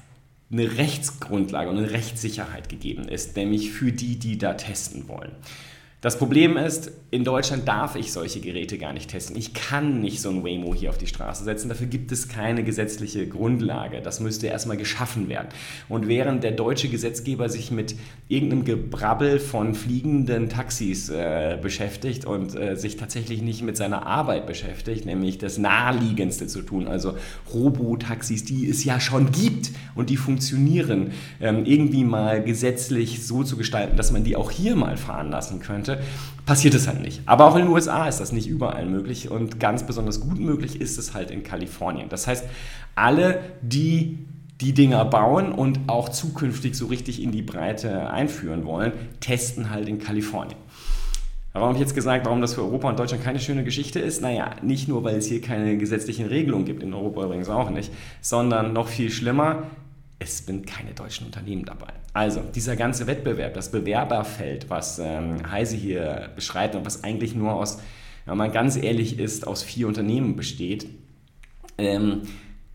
eine 0.52 0.78
Rechtsgrundlage 0.78 1.70
und 1.70 1.78
eine 1.78 1.92
Rechtssicherheit 1.92 2.70
gegeben 2.70 3.08
ist, 3.08 3.36
nämlich 3.36 3.72
für 3.72 3.92
die, 3.92 4.18
die 4.18 4.38
da 4.38 4.54
testen 4.54 5.08
wollen. 5.08 5.32
Das 6.02 6.18
Problem 6.18 6.58
ist, 6.58 6.92
in 7.12 7.24
Deutschland 7.24 7.68
darf 7.68 7.96
ich 7.96 8.12
solche 8.12 8.40
Geräte 8.40 8.80
gar 8.80 8.92
nicht 8.92 9.12
testen. 9.12 9.36
Ich 9.36 9.54
kann 9.54 10.02
nicht 10.02 10.20
so 10.20 10.32
ein 10.32 10.44
Waymo 10.44 10.74
hier 10.74 10.90
auf 10.90 10.98
die 10.98 11.06
Straße 11.06 11.44
setzen. 11.44 11.70
Dafür 11.70 11.86
gibt 11.86 12.12
es 12.12 12.28
keine 12.28 12.64
gesetzliche 12.64 13.28
Grundlage. 13.28 14.02
Das 14.02 14.20
müsste 14.20 14.48
erstmal 14.48 14.78
geschaffen 14.78 15.30
werden. 15.30 15.50
Und 15.90 16.08
während 16.08 16.44
der 16.44 16.54
deutsche 16.54 16.88
Gesetzgeber 16.88 17.50
sich 17.50 17.70
mit 17.70 17.94
irgendeinem 18.30 18.66
Gebrabbel 18.66 19.38
von 19.38 19.76
fliegenden 19.76 20.50
Taxis 20.50 21.10
äh, 21.10 21.60
beschäftigt 21.62 22.26
und 22.26 22.56
äh, 22.56 22.76
sich 22.76 22.98
tatsächlich 22.98 23.44
nicht 23.44 23.62
mit 23.62 23.78
seiner 23.78 24.08
Arbeit 24.08 24.48
beschäftigt, 24.48 25.06
nämlich 25.06 25.38
das 25.38 25.60
Naheliegendste 25.60 26.48
zu 26.48 26.64
tun, 26.64 26.88
also 26.88 27.16
Robotaxis, 27.54 28.44
die 28.44 28.68
es 28.68 28.84
ja 28.84 29.00
schon 29.00 29.32
gibt 29.32 29.70
und 29.94 30.10
die 30.10 30.18
funktionieren, 30.18 31.12
ähm, 31.40 31.64
irgendwie 31.66 32.06
mal 32.06 32.44
gesetzlich 32.44 33.24
so 33.24 33.44
zu 33.44 33.56
gestalten, 33.56 33.98
dass 33.98 34.12
man 34.12 34.24
die 34.24 34.36
auch 34.36 34.50
hier 34.50 34.76
mal 34.76 34.98
fahren 34.98 35.30
lassen 35.30 35.60
könnte 35.60 35.91
könnte, 35.92 36.04
passiert 36.46 36.74
es 36.74 36.88
halt 36.88 37.02
nicht. 37.02 37.22
Aber 37.26 37.46
auch 37.46 37.56
in 37.56 37.64
den 37.64 37.72
USA 37.72 38.08
ist 38.08 38.20
das 38.20 38.32
nicht 38.32 38.48
überall 38.48 38.86
möglich 38.86 39.30
und 39.30 39.60
ganz 39.60 39.86
besonders 39.86 40.20
gut 40.20 40.40
möglich 40.40 40.80
ist 40.80 40.98
es 40.98 41.14
halt 41.14 41.32
in 41.32 41.44
Kalifornien. 41.44 42.10
Das 42.10 42.28
heißt, 42.28 42.46
alle, 42.96 43.40
die 43.62 44.20
die 44.60 44.74
Dinger 44.74 45.04
bauen 45.06 45.52
und 45.52 45.80
auch 45.88 46.10
zukünftig 46.10 46.76
so 46.76 46.86
richtig 46.86 47.22
in 47.22 47.32
die 47.32 47.42
Breite 47.42 48.12
einführen 48.12 48.64
wollen, 48.66 48.92
testen 49.20 49.72
halt 49.72 49.90
in 49.90 49.98
Kalifornien. 49.98 50.58
Warum 51.54 51.70
habe 51.70 51.78
ich 51.78 51.82
jetzt 51.82 51.96
gesagt, 51.96 52.26
warum 52.26 52.42
das 52.42 52.54
für 52.54 52.62
Europa 52.62 52.88
und 52.88 53.00
Deutschland 53.00 53.24
keine 53.24 53.40
schöne 53.40 53.64
Geschichte 53.64 54.00
ist? 54.00 54.22
Naja, 54.22 54.52
nicht 54.62 54.88
nur, 54.88 55.04
weil 55.04 55.18
es 55.18 55.26
hier 55.26 55.42
keine 55.42 55.78
gesetzlichen 55.78 56.28
Regelungen 56.28 56.66
gibt, 56.66 56.84
in 56.84 56.94
Europa 56.94 57.26
übrigens 57.26 57.50
auch 57.50 57.72
nicht, 57.72 57.92
sondern 58.22 58.72
noch 58.72 58.88
viel 58.88 59.10
schlimmer, 59.10 59.64
es 60.22 60.46
sind 60.46 60.68
keine 60.68 60.94
deutschen 60.94 61.26
Unternehmen 61.26 61.66
dabei. 61.66 61.88
Also, 62.14 62.42
dieser 62.42 62.76
ganze 62.76 63.08
Wettbewerb, 63.08 63.56
das 63.56 63.72
Bewerberfeld, 63.72 64.70
was 64.70 65.00
ähm, 65.00 65.50
Heise 65.50 65.76
hier 65.76 66.30
beschreibt 66.36 66.76
und 66.76 66.86
was 66.86 67.04
eigentlich 67.04 67.36
nur 67.36 67.54
aus, 67.54 67.80
wenn 68.26 68.38
man 68.38 68.52
ganz 68.52 68.76
ehrlich 68.76 69.18
ist, 69.18 69.48
aus 69.48 69.64
vier 69.64 69.88
Unternehmen 69.88 70.36
besteht, 70.36 70.88
ähm, 71.78 72.22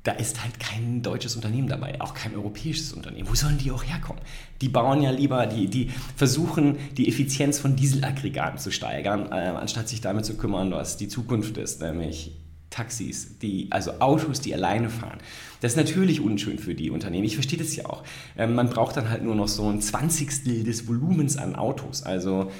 da 0.02 0.12
ist 0.12 0.42
halt 0.42 0.58
kein 0.60 1.02
deutsches 1.02 1.34
Unternehmen 1.36 1.68
dabei, 1.68 2.00
auch 2.00 2.14
kein 2.14 2.34
europäisches 2.34 2.92
Unternehmen. 2.92 3.28
Wo 3.28 3.34
sollen 3.34 3.58
die 3.58 3.70
auch 3.72 3.84
herkommen? 3.84 4.22
Die 4.60 4.68
bauen 4.68 5.02
ja 5.02 5.10
lieber, 5.10 5.46
die, 5.46 5.68
die 5.68 5.90
versuchen, 6.16 6.78
die 6.96 7.08
Effizienz 7.08 7.58
von 7.58 7.76
Dieselaggregaten 7.76 8.58
zu 8.58 8.70
steigern, 8.70 9.26
äh, 9.30 9.34
anstatt 9.34 9.88
sich 9.88 10.00
damit 10.00 10.24
zu 10.24 10.36
kümmern, 10.36 10.72
was 10.72 10.96
die 10.96 11.08
Zukunft 11.08 11.58
ist, 11.58 11.80
nämlich 11.80 12.32
Taxis, 12.76 13.38
die, 13.38 13.68
also 13.70 14.00
Autos, 14.00 14.42
die 14.42 14.52
alleine 14.52 14.90
fahren. 14.90 15.18
Das 15.62 15.72
ist 15.72 15.76
natürlich 15.76 16.20
unschön 16.20 16.58
für 16.58 16.74
die 16.74 16.90
Unternehmen. 16.90 17.24
Ich 17.24 17.34
verstehe 17.34 17.58
das 17.58 17.74
ja 17.74 17.86
auch. 17.86 18.04
Ähm, 18.36 18.54
man 18.54 18.68
braucht 18.68 18.98
dann 18.98 19.08
halt 19.08 19.22
nur 19.22 19.34
noch 19.34 19.48
so 19.48 19.66
ein 19.70 19.80
Zwanzigstel 19.80 20.62
des 20.62 20.86
Volumens 20.86 21.38
an 21.38 21.56
Autos. 21.56 22.02
Also 22.02 22.50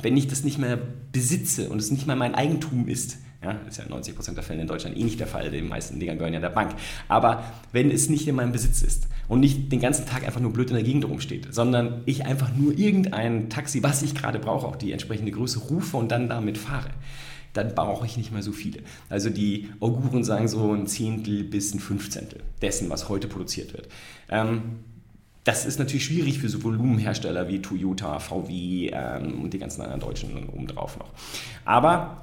wenn 0.00 0.16
ich 0.16 0.28
das 0.28 0.44
nicht 0.44 0.58
mehr 0.58 0.78
besitze 1.10 1.68
und 1.70 1.78
es 1.80 1.90
nicht 1.90 2.06
mehr 2.06 2.14
mein 2.14 2.36
Eigentum 2.36 2.86
ist, 2.86 3.18
ja, 3.42 3.52
ist 3.68 3.78
ja 3.78 3.84
in 3.84 3.92
90% 3.92 4.34
der 4.34 4.44
Fälle 4.44 4.62
in 4.62 4.68
Deutschland 4.68 4.96
eh 4.96 5.02
nicht 5.02 5.18
der 5.18 5.26
Fall, 5.26 5.50
die 5.50 5.60
meisten 5.60 5.98
Dinger 5.98 6.14
gehören 6.14 6.34
ja 6.34 6.40
der 6.40 6.50
Bank. 6.50 6.74
Aber 7.08 7.44
wenn 7.72 7.90
es 7.90 8.08
nicht 8.08 8.28
in 8.28 8.36
meinem 8.36 8.52
Besitz 8.52 8.82
ist 8.82 9.08
und 9.26 9.40
nicht 9.40 9.72
den 9.72 9.80
ganzen 9.80 10.06
Tag 10.06 10.24
einfach 10.24 10.40
nur 10.40 10.52
blöd 10.52 10.70
in 10.70 10.76
der 10.76 10.84
Gegend 10.84 11.04
rumsteht, 11.04 11.52
sondern 11.52 12.02
ich 12.06 12.26
einfach 12.26 12.54
nur 12.56 12.78
irgendein 12.78 13.50
Taxi, 13.50 13.82
was 13.82 14.02
ich 14.02 14.14
gerade 14.14 14.38
brauche, 14.38 14.66
auch 14.66 14.76
die 14.76 14.92
entsprechende 14.92 15.32
Größe 15.32 15.58
rufe 15.58 15.96
und 15.96 16.12
dann 16.12 16.28
damit 16.28 16.58
fahre, 16.58 16.90
dann 17.56 17.74
brauche 17.74 18.06
ich 18.06 18.16
nicht 18.16 18.32
mehr 18.32 18.42
so 18.42 18.52
viele. 18.52 18.80
Also 19.08 19.30
die 19.30 19.68
Auguren 19.80 20.24
sagen 20.24 20.48
so 20.48 20.72
ein 20.72 20.86
Zehntel 20.86 21.44
bis 21.44 21.74
ein 21.74 21.80
Fünfzehntel 21.80 22.40
dessen, 22.62 22.90
was 22.90 23.08
heute 23.08 23.28
produziert 23.28 23.72
wird. 23.72 23.88
Ähm, 24.28 24.80
das 25.44 25.64
ist 25.64 25.78
natürlich 25.78 26.06
schwierig 26.06 26.40
für 26.40 26.48
so 26.48 26.64
Volumenhersteller 26.64 27.48
wie 27.48 27.62
Toyota, 27.62 28.18
VW 28.18 28.90
ähm, 28.92 29.42
und 29.42 29.54
die 29.54 29.58
ganzen 29.58 29.82
anderen 29.82 30.00
Deutschen 30.00 30.48
obendrauf 30.48 30.98
noch. 30.98 31.10
Aber 31.64 32.22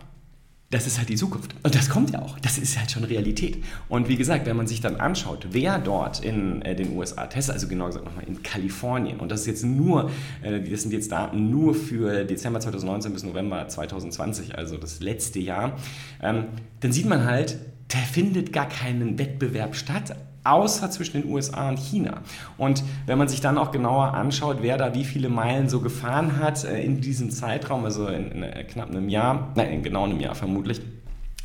das 0.74 0.88
ist 0.88 0.98
halt 0.98 1.10
die 1.10 1.16
Zukunft. 1.16 1.54
Und 1.62 1.76
das 1.76 1.88
kommt 1.88 2.12
ja 2.12 2.22
auch. 2.22 2.40
Das 2.40 2.58
ist 2.58 2.80
halt 2.80 2.90
schon 2.90 3.04
Realität. 3.04 3.64
Und 3.90 4.10
wie 4.10 4.16
gesagt, 4.16 4.48
wenn 4.48 4.58
man 4.58 4.66
sich 4.66 4.82
dann 4.82 4.96
anschaut, 4.96 5.48
wer 5.52 5.78
dort 5.78 6.24
in 6.24 6.64
äh, 6.64 6.76
den 6.76 6.98
USA 6.98 7.28
testet, 7.28 7.54
also 7.54 7.68
genau 7.68 7.86
gesagt 7.88 8.06
nochmal 8.06 8.24
in 8.26 8.42
Kalifornien, 8.42 9.20
und 9.20 9.32
das 9.32 9.42
ist 9.42 9.48
jetzt 9.48 9.64
nur, 9.64 10.10
äh, 10.42 10.62
das 10.62 10.82
sind 10.82 10.92
jetzt 10.92 11.12
Daten 11.12 11.52
nur 11.52 11.76
für 11.76 12.26
Dezember 12.26 12.60
2019 12.60 13.14
bis 13.14 13.24
November 13.24 13.68
2020, 13.68 14.58
also 14.58 14.78
das 14.78 15.00
letzte 15.00 15.40
Jahr, 15.40 15.78
ähm, 16.22 16.46
dann 16.80 16.92
sieht 16.92 17.06
man 17.06 17.24
halt, 17.26 17.58
da 17.90 18.00
findet 18.00 18.52
gar 18.52 18.68
keinen 18.68 19.20
Wettbewerb 19.20 19.76
statt 19.76 20.16
außer 20.44 20.92
zwischen 20.92 21.22
den 21.22 21.32
USA 21.32 21.70
und 21.70 21.80
China. 21.80 22.22
Und 22.58 22.84
wenn 23.06 23.18
man 23.18 23.28
sich 23.28 23.42
dann 23.42 23.58
auch 23.58 23.72
genauer 23.72 24.14
anschaut, 24.14 24.58
wer 24.62 24.78
da 24.78 24.94
wie 24.94 25.06
viele 25.06 25.30
Meilen 25.30 25.70
so 25.70 25.80
gefahren 25.80 26.40
hat 26.40 26.64
äh, 26.64 26.82
in 26.84 27.02
diesem 27.02 27.32
Zeitraum, 27.32 27.86
also 27.86 28.08
in, 28.08 28.32
in, 28.32 28.44
in 28.44 28.68
knapp 28.68 28.90
einem 28.90 29.10
Jahr, 29.10 29.52
nein, 29.56 29.72
in 29.72 29.84
genau 29.84 30.04
einem 30.04 30.20
Jahr 30.20 30.36
vermutlich, 30.36 30.82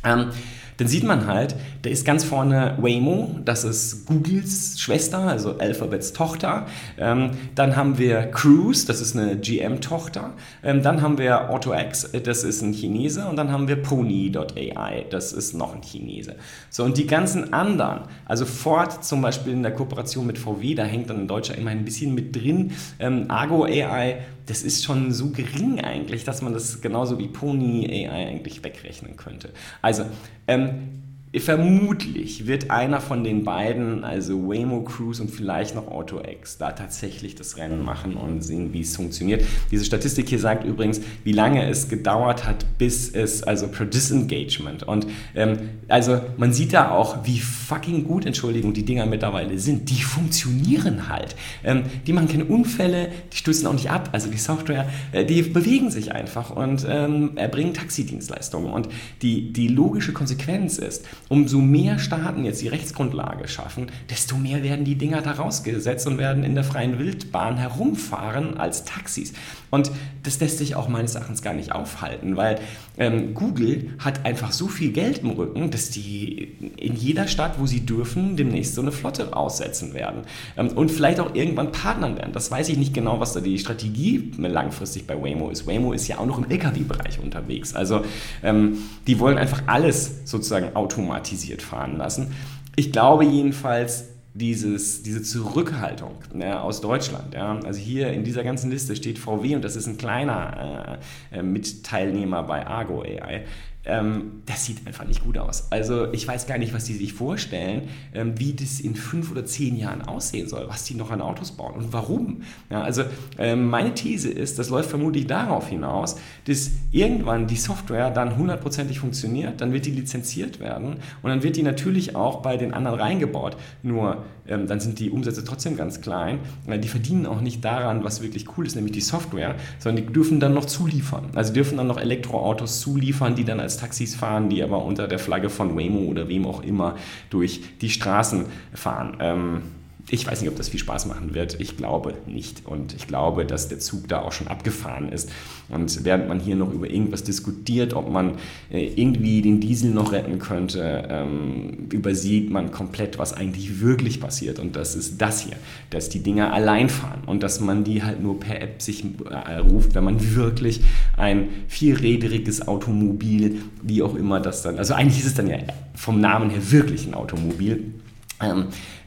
ähm, 0.03 0.31
dann 0.79 0.87
sieht 0.87 1.03
man 1.03 1.27
halt, 1.27 1.55
da 1.81 1.89
ist 1.89 2.05
ganz 2.05 2.23
vorne 2.23 2.77
Waymo, 2.79 3.35
das 3.43 3.65
ist 3.65 4.05
Googles 4.05 4.79
Schwester, 4.79 5.19
also 5.19 5.57
Alphabets 5.57 6.13
Tochter. 6.13 6.67
Ähm, 6.97 7.31
dann 7.53 7.75
haben 7.75 7.97
wir 7.97 8.23
Cruise, 8.31 8.87
das 8.87 9.01
ist 9.01 9.15
eine 9.15 9.37
GM-Tochter. 9.37 10.33
Ähm, 10.63 10.81
dann 10.81 11.01
haben 11.01 11.17
wir 11.17 11.49
AutoX, 11.49 12.11
das 12.23 12.45
ist 12.45 12.61
ein 12.61 12.73
Chinese. 12.73 13.27
Und 13.27 13.35
dann 13.35 13.51
haben 13.51 13.67
wir 13.67 13.75
Pony.ai, 13.75 15.05
das 15.09 15.33
ist 15.33 15.53
noch 15.53 15.75
ein 15.75 15.81
Chinese. 15.81 16.35
So, 16.69 16.85
und 16.85 16.97
die 16.97 17.07
ganzen 17.07 17.51
anderen, 17.53 18.03
also 18.25 18.45
Ford 18.45 19.03
zum 19.03 19.21
Beispiel 19.21 19.51
in 19.51 19.63
der 19.63 19.73
Kooperation 19.73 20.25
mit 20.25 20.37
VW, 20.37 20.75
da 20.75 20.83
hängt 20.83 21.09
dann 21.09 21.21
ein 21.21 21.27
Deutscher 21.27 21.57
immer 21.57 21.71
ein 21.71 21.83
bisschen 21.83 22.15
mit 22.15 22.33
drin. 22.33 22.71
Ähm, 22.99 23.25
Argo 23.27 23.65
AI, 23.65 24.19
das 24.45 24.63
ist 24.63 24.83
schon 24.83 25.11
so 25.11 25.29
gering 25.29 25.79
eigentlich, 25.81 26.23
dass 26.23 26.41
man 26.41 26.53
das 26.53 26.81
genauso 26.81 27.19
wie 27.19 27.27
Pony 27.27 27.85
AI 27.87 28.27
eigentlich 28.29 28.63
wegrechnen 28.63 29.15
könnte. 29.15 29.49
Also, 29.81 30.05
ähm, 30.47 30.68
Amen. 30.69 31.08
Vermutlich 31.37 32.47
wird 32.47 32.71
einer 32.71 32.99
von 32.99 33.23
den 33.23 33.43
beiden, 33.43 34.03
also 34.03 34.49
Waymo 34.49 34.81
Cruise 34.81 35.21
und 35.21 35.29
vielleicht 35.29 35.75
noch 35.75 35.87
AutoX, 35.87 36.57
da 36.57 36.71
tatsächlich 36.71 37.35
das 37.35 37.57
Rennen 37.57 37.85
machen 37.85 38.15
und 38.15 38.41
sehen, 38.41 38.73
wie 38.73 38.81
es 38.81 38.95
funktioniert. 38.95 39.45
Diese 39.69 39.85
Statistik 39.85 40.27
hier 40.27 40.39
sagt 40.39 40.65
übrigens, 40.65 41.01
wie 41.23 41.31
lange 41.31 41.69
es 41.69 41.87
gedauert 41.87 42.47
hat, 42.47 42.65
bis 42.79 43.11
es, 43.11 43.43
also 43.43 43.67
per 43.67 43.85
Disengagement. 43.85 44.81
Und 44.81 45.05
ähm, 45.35 45.57
also 45.87 46.19
man 46.37 46.51
sieht 46.51 46.73
da 46.73 46.89
auch, 46.89 47.23
wie 47.25 47.39
fucking 47.39 48.05
gut, 48.05 48.25
Entschuldigung, 48.25 48.73
die 48.73 48.83
Dinger 48.83 49.05
mittlerweile 49.05 49.59
sind. 49.59 49.91
Die 49.91 50.01
funktionieren 50.01 51.09
halt. 51.09 51.35
Ähm, 51.63 51.83
die 52.07 52.13
machen 52.13 52.27
keine 52.27 52.45
Unfälle, 52.45 53.09
die 53.31 53.37
stürzen 53.37 53.67
auch 53.67 53.73
nicht 53.73 53.91
ab. 53.91 54.09
Also 54.13 54.31
die 54.31 54.37
Software, 54.37 54.89
äh, 55.11 55.25
die 55.25 55.43
bewegen 55.43 55.91
sich 55.91 56.11
einfach 56.11 56.49
und 56.49 56.87
ähm, 56.89 57.37
erbringen 57.37 57.75
Taxidienstleistungen. 57.75 58.71
Und 58.71 58.89
die, 59.21 59.53
die 59.53 59.67
logische 59.67 60.11
Konsequenz 60.11 60.79
ist, 60.79 61.05
umso 61.29 61.59
mehr 61.59 61.99
Staaten 61.99 62.43
jetzt 62.43 62.61
die 62.61 62.67
Rechtsgrundlage 62.67 63.47
schaffen, 63.47 63.87
desto 64.09 64.35
mehr 64.35 64.63
werden 64.63 64.83
die 64.83 64.95
Dinger 64.95 65.21
da 65.21 65.31
rausgesetzt 65.31 66.07
und 66.07 66.17
werden 66.17 66.43
in 66.43 66.55
der 66.55 66.63
freien 66.63 66.99
Wildbahn 66.99 67.57
herumfahren 67.57 68.57
als 68.57 68.83
Taxis. 68.83 69.33
Und 69.69 69.91
das 70.23 70.39
lässt 70.39 70.57
sich 70.57 70.75
auch 70.75 70.87
meines 70.87 71.15
Erachtens 71.15 71.41
gar 71.41 71.53
nicht 71.53 71.71
aufhalten, 71.71 72.35
weil 72.35 72.59
ähm, 72.97 73.33
Google 73.35 73.91
hat 73.99 74.25
einfach 74.25 74.51
so 74.51 74.67
viel 74.67 74.91
Geld 74.91 75.19
im 75.19 75.29
Rücken, 75.29 75.71
dass 75.71 75.91
die 75.91 76.55
in 76.77 76.95
jeder 76.95 77.27
Stadt, 77.27 77.59
wo 77.59 77.67
sie 77.67 77.85
dürfen, 77.85 78.35
demnächst 78.35 78.75
so 78.75 78.81
eine 78.81 78.91
Flotte 78.91 79.35
aussetzen 79.35 79.93
werden. 79.93 80.23
Ähm, 80.57 80.69
und 80.69 80.89
vielleicht 80.89 81.19
auch 81.19 81.35
irgendwann 81.35 81.71
partnern 81.71 82.17
werden. 82.17 82.33
Das 82.33 82.49
weiß 82.49 82.69
ich 82.69 82.77
nicht 82.77 82.93
genau, 82.93 83.19
was 83.19 83.33
da 83.33 83.39
die 83.39 83.59
Strategie 83.59 84.31
langfristig 84.37 85.05
bei 85.05 85.21
Waymo 85.21 85.49
ist. 85.51 85.67
Waymo 85.67 85.93
ist 85.93 86.07
ja 86.07 86.17
auch 86.17 86.25
noch 86.25 86.39
im 86.39 86.49
Lkw-Bereich 86.49 87.19
unterwegs. 87.19 87.75
Also 87.75 88.01
ähm, 88.43 88.79
die 89.05 89.19
wollen 89.19 89.37
einfach 89.37 89.63
alles 89.67 90.21
sozusagen 90.25 90.75
automatisiert 91.19 91.61
fahren 91.61 91.97
lassen. 91.97 92.33
Ich 92.75 92.91
glaube 92.91 93.25
jedenfalls, 93.25 94.09
dieses, 94.35 95.03
diese 95.03 95.23
Zurückhaltung 95.23 96.11
ja, 96.37 96.61
aus 96.61 96.81
Deutschland. 96.81 97.33
Ja. 97.33 97.59
Also 97.65 97.79
hier 97.79 98.13
in 98.13 98.23
dieser 98.23 98.43
ganzen 98.43 98.69
Liste 98.69 98.95
steht 98.95 99.17
VW 99.17 99.55
und 99.55 99.63
das 99.63 99.75
ist 99.75 99.87
ein 99.87 99.97
kleiner 99.97 100.99
äh, 101.31 101.39
äh 101.39 101.43
Mitteilnehmer 101.43 102.43
bei 102.43 102.65
Argo 102.65 103.01
AI 103.01 103.45
ähm, 103.89 104.41
das 104.45 104.65
sieht 104.65 104.85
einfach 104.85 105.05
nicht 105.05 105.23
gut 105.23 105.37
aus. 105.37 105.71
Also 105.71 106.11
ich 106.13 106.27
weiß 106.27 106.47
gar 106.47 106.57
nicht, 106.57 106.73
was 106.73 106.85
die 106.85 106.93
sich 106.93 107.13
vorstellen, 107.13 107.89
ähm, 108.13 108.39
wie 108.39 108.53
das 108.53 108.79
in 108.79 108.95
fünf 108.95 109.31
oder 109.31 109.45
zehn 109.45 109.75
Jahren 109.75 110.01
aussehen 110.01 110.47
soll, 110.47 110.67
was 110.67 110.83
die 110.85 110.95
noch 110.95 111.11
an 111.11 111.21
Autos 111.21 111.51
bauen 111.51 111.75
und 111.75 111.93
warum. 111.93 112.41
Ja, 112.69 112.81
also 112.81 113.03
ähm, 113.37 113.69
meine 113.69 113.93
These 113.93 114.29
ist, 114.29 114.59
das 114.59 114.69
läuft 114.69 114.89
vermutlich 114.89 115.27
darauf 115.27 115.67
hinaus, 115.67 116.17
dass 116.45 116.71
irgendwann 116.91 117.47
die 117.47 117.57
Software 117.57 118.11
dann 118.11 118.37
hundertprozentig 118.37 118.99
funktioniert, 118.99 119.61
dann 119.61 119.73
wird 119.73 119.85
die 119.85 119.91
lizenziert 119.91 120.59
werden 120.59 120.97
und 121.21 121.29
dann 121.29 121.43
wird 121.43 121.55
die 121.55 121.63
natürlich 121.63 122.15
auch 122.15 122.41
bei 122.41 122.57
den 122.57 122.73
anderen 122.73 122.99
reingebaut. 122.99 123.57
Nur 123.83 124.23
dann 124.49 124.79
sind 124.79 124.99
die 124.99 125.11
Umsätze 125.11 125.43
trotzdem 125.43 125.77
ganz 125.77 126.01
klein. 126.01 126.39
Die 126.67 126.87
verdienen 126.87 127.25
auch 127.25 127.41
nicht 127.41 127.63
daran, 127.63 128.03
was 128.03 128.21
wirklich 128.21 128.57
cool 128.57 128.65
ist, 128.65 128.75
nämlich 128.75 128.93
die 128.93 129.01
Software, 129.01 129.55
sondern 129.77 130.05
die 130.05 130.13
dürfen 130.13 130.39
dann 130.39 130.53
noch 130.53 130.65
zuliefern. 130.65 131.25
Also 131.35 131.53
dürfen 131.53 131.77
dann 131.77 131.87
noch 131.87 131.99
Elektroautos 131.99 132.79
zuliefern, 132.81 133.35
die 133.35 133.45
dann 133.45 133.59
als 133.59 133.77
Taxis 133.77 134.15
fahren, 134.15 134.49
die 134.49 134.63
aber 134.63 134.83
unter 134.83 135.07
der 135.07 135.19
Flagge 135.19 135.49
von 135.49 135.77
Waymo 135.77 135.99
oder 135.99 136.27
wem 136.27 136.45
auch 136.45 136.63
immer 136.63 136.95
durch 137.29 137.61
die 137.81 137.89
Straßen 137.89 138.45
fahren. 138.73 139.61
Ähm, 140.09 140.13
ich 140.13 140.27
weiß 140.27 140.41
nicht, 140.41 140.49
ob 140.49 140.55
das 140.55 140.69
viel 140.69 140.79
Spaß 140.79 141.05
machen 141.05 141.33
wird. 141.33 141.59
Ich 141.59 141.77
glaube 141.77 142.13
nicht. 142.25 142.65
Und 142.65 142.93
ich 142.93 143.07
glaube, 143.07 143.45
dass 143.45 143.67
der 143.67 143.79
Zug 143.79 144.07
da 144.07 144.21
auch 144.21 144.31
schon 144.31 144.47
abgefahren 144.47 145.09
ist. 145.09 145.29
Und 145.69 146.03
während 146.03 146.27
man 146.27 146.39
hier 146.39 146.55
noch 146.55 146.73
über 146.73 146.89
irgendwas 146.89 147.23
diskutiert, 147.23 147.93
ob 147.93 148.09
man 148.09 148.35
äh, 148.71 148.85
irgendwie 148.95 149.41
den 149.41 149.59
Diesel 149.59 149.91
noch 149.91 150.11
retten 150.11 150.39
könnte, 150.39 151.07
ähm, 151.09 151.87
übersieht 151.91 152.49
man 152.49 152.71
komplett, 152.71 153.19
was 153.19 153.33
eigentlich 153.33 153.81
wirklich 153.81 154.19
passiert. 154.19 154.59
Und 154.59 154.75
das 154.75 154.95
ist 154.95 155.21
das 155.21 155.41
hier, 155.41 155.57
dass 155.91 156.09
die 156.09 156.21
Dinger 156.23 156.53
allein 156.53 156.89
fahren 156.89 157.21
und 157.25 157.43
dass 157.43 157.59
man 157.59 157.83
die 157.83 158.03
halt 158.03 158.21
nur 158.21 158.39
per 158.39 158.61
App 158.61 158.81
sich 158.81 159.03
äh, 159.29 159.57
ruft, 159.57 159.95
wenn 159.95 160.03
man 160.03 160.35
wirklich 160.35 160.81
ein 161.17 161.49
vierrädriges 161.67 162.67
Automobil, 162.67 163.61
wie 163.81 164.01
auch 164.01 164.15
immer 164.15 164.39
das 164.39 164.63
dann, 164.63 164.77
also 164.77 164.93
eigentlich 164.93 165.19
ist 165.19 165.27
es 165.27 165.33
dann 165.35 165.47
ja 165.47 165.57
vom 165.95 166.19
Namen 166.19 166.49
her 166.49 166.71
wirklich 166.71 167.05
ein 167.05 167.13
Automobil. 167.13 167.93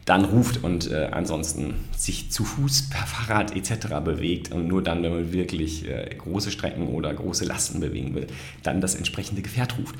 Dann 0.04 0.24
ruft 0.24 0.64
und 0.64 0.90
äh, 0.90 1.08
ansonsten 1.12 1.74
sich 1.96 2.30
zu 2.30 2.44
Fuß, 2.44 2.90
per 2.90 3.06
Fahrrad 3.06 3.54
etc. 3.54 3.86
bewegt 4.04 4.50
und 4.50 4.66
nur 4.66 4.82
dann, 4.82 5.02
wenn 5.02 5.12
man 5.12 5.32
wirklich 5.32 5.88
äh, 5.88 6.14
große 6.16 6.50
Strecken 6.50 6.88
oder 6.88 7.14
große 7.14 7.44
Lasten 7.44 7.78
bewegen 7.78 8.14
will, 8.14 8.26
dann 8.64 8.80
das 8.80 8.96
entsprechende 8.96 9.42
Gefährt 9.42 9.78
ruft. 9.78 9.94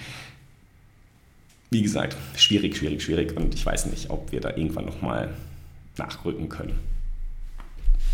Wie 1.70 1.82
gesagt, 1.82 2.16
schwierig, 2.36 2.76
schwierig, 2.76 3.02
schwierig 3.02 3.36
und 3.36 3.54
ich 3.54 3.64
weiß 3.64 3.86
nicht, 3.86 4.10
ob 4.10 4.32
wir 4.32 4.40
da 4.40 4.50
irgendwann 4.50 4.86
nochmal 4.86 5.30
nachrücken 5.96 6.48
können. 6.48 6.78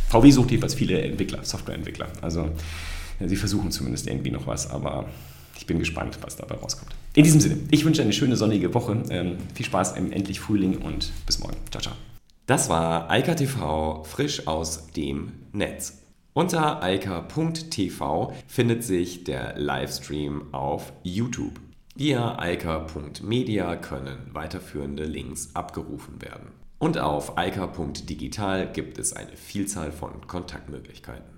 VW 0.08 0.30
sucht 0.30 0.50
jedenfalls 0.50 0.74
viele 0.74 1.00
Entwickler, 1.00 1.44
Softwareentwickler. 1.44 2.08
Also 2.22 2.50
sie 3.24 3.36
versuchen 3.36 3.70
zumindest 3.70 4.06
irgendwie 4.06 4.30
noch 4.30 4.46
was, 4.46 4.70
aber 4.70 5.06
ich 5.58 5.66
bin 5.66 5.78
gespannt, 5.78 6.18
was 6.22 6.36
dabei 6.36 6.54
rauskommt. 6.54 6.94
In 7.14 7.24
diesem 7.24 7.40
Sinne, 7.40 7.58
ich 7.70 7.84
wünsche 7.84 8.00
eine 8.00 8.12
schöne 8.12 8.36
sonnige 8.36 8.72
Woche. 8.74 9.02
Ähm, 9.10 9.38
viel 9.54 9.66
Spaß 9.66 9.96
im 9.96 10.12
endlich 10.12 10.38
Frühling 10.40 10.78
und 10.78 11.10
bis 11.26 11.40
morgen. 11.40 11.56
Ciao, 11.70 11.82
ciao. 11.82 11.94
Das 12.46 12.68
war 12.70 13.10
Eika 13.10 13.34
TV 13.34 14.04
frisch 14.04 14.46
aus 14.46 14.86
dem 14.92 15.32
Netz. 15.52 16.02
Unter 16.32 16.82
eika.tv 16.82 18.32
findet 18.46 18.84
sich 18.84 19.24
der 19.24 19.58
Livestream 19.58 20.54
auf 20.54 20.92
YouTube. 21.02 21.60
Via 21.96 22.38
eika.media 22.38 23.74
können 23.74 24.18
weiterführende 24.32 25.04
Links 25.04 25.50
abgerufen 25.54 26.22
werden. 26.22 26.52
Und 26.78 26.98
auf 26.98 27.36
eika.digital 27.36 28.70
gibt 28.72 28.98
es 28.98 29.12
eine 29.12 29.36
Vielzahl 29.36 29.90
von 29.90 30.28
Kontaktmöglichkeiten. 30.28 31.37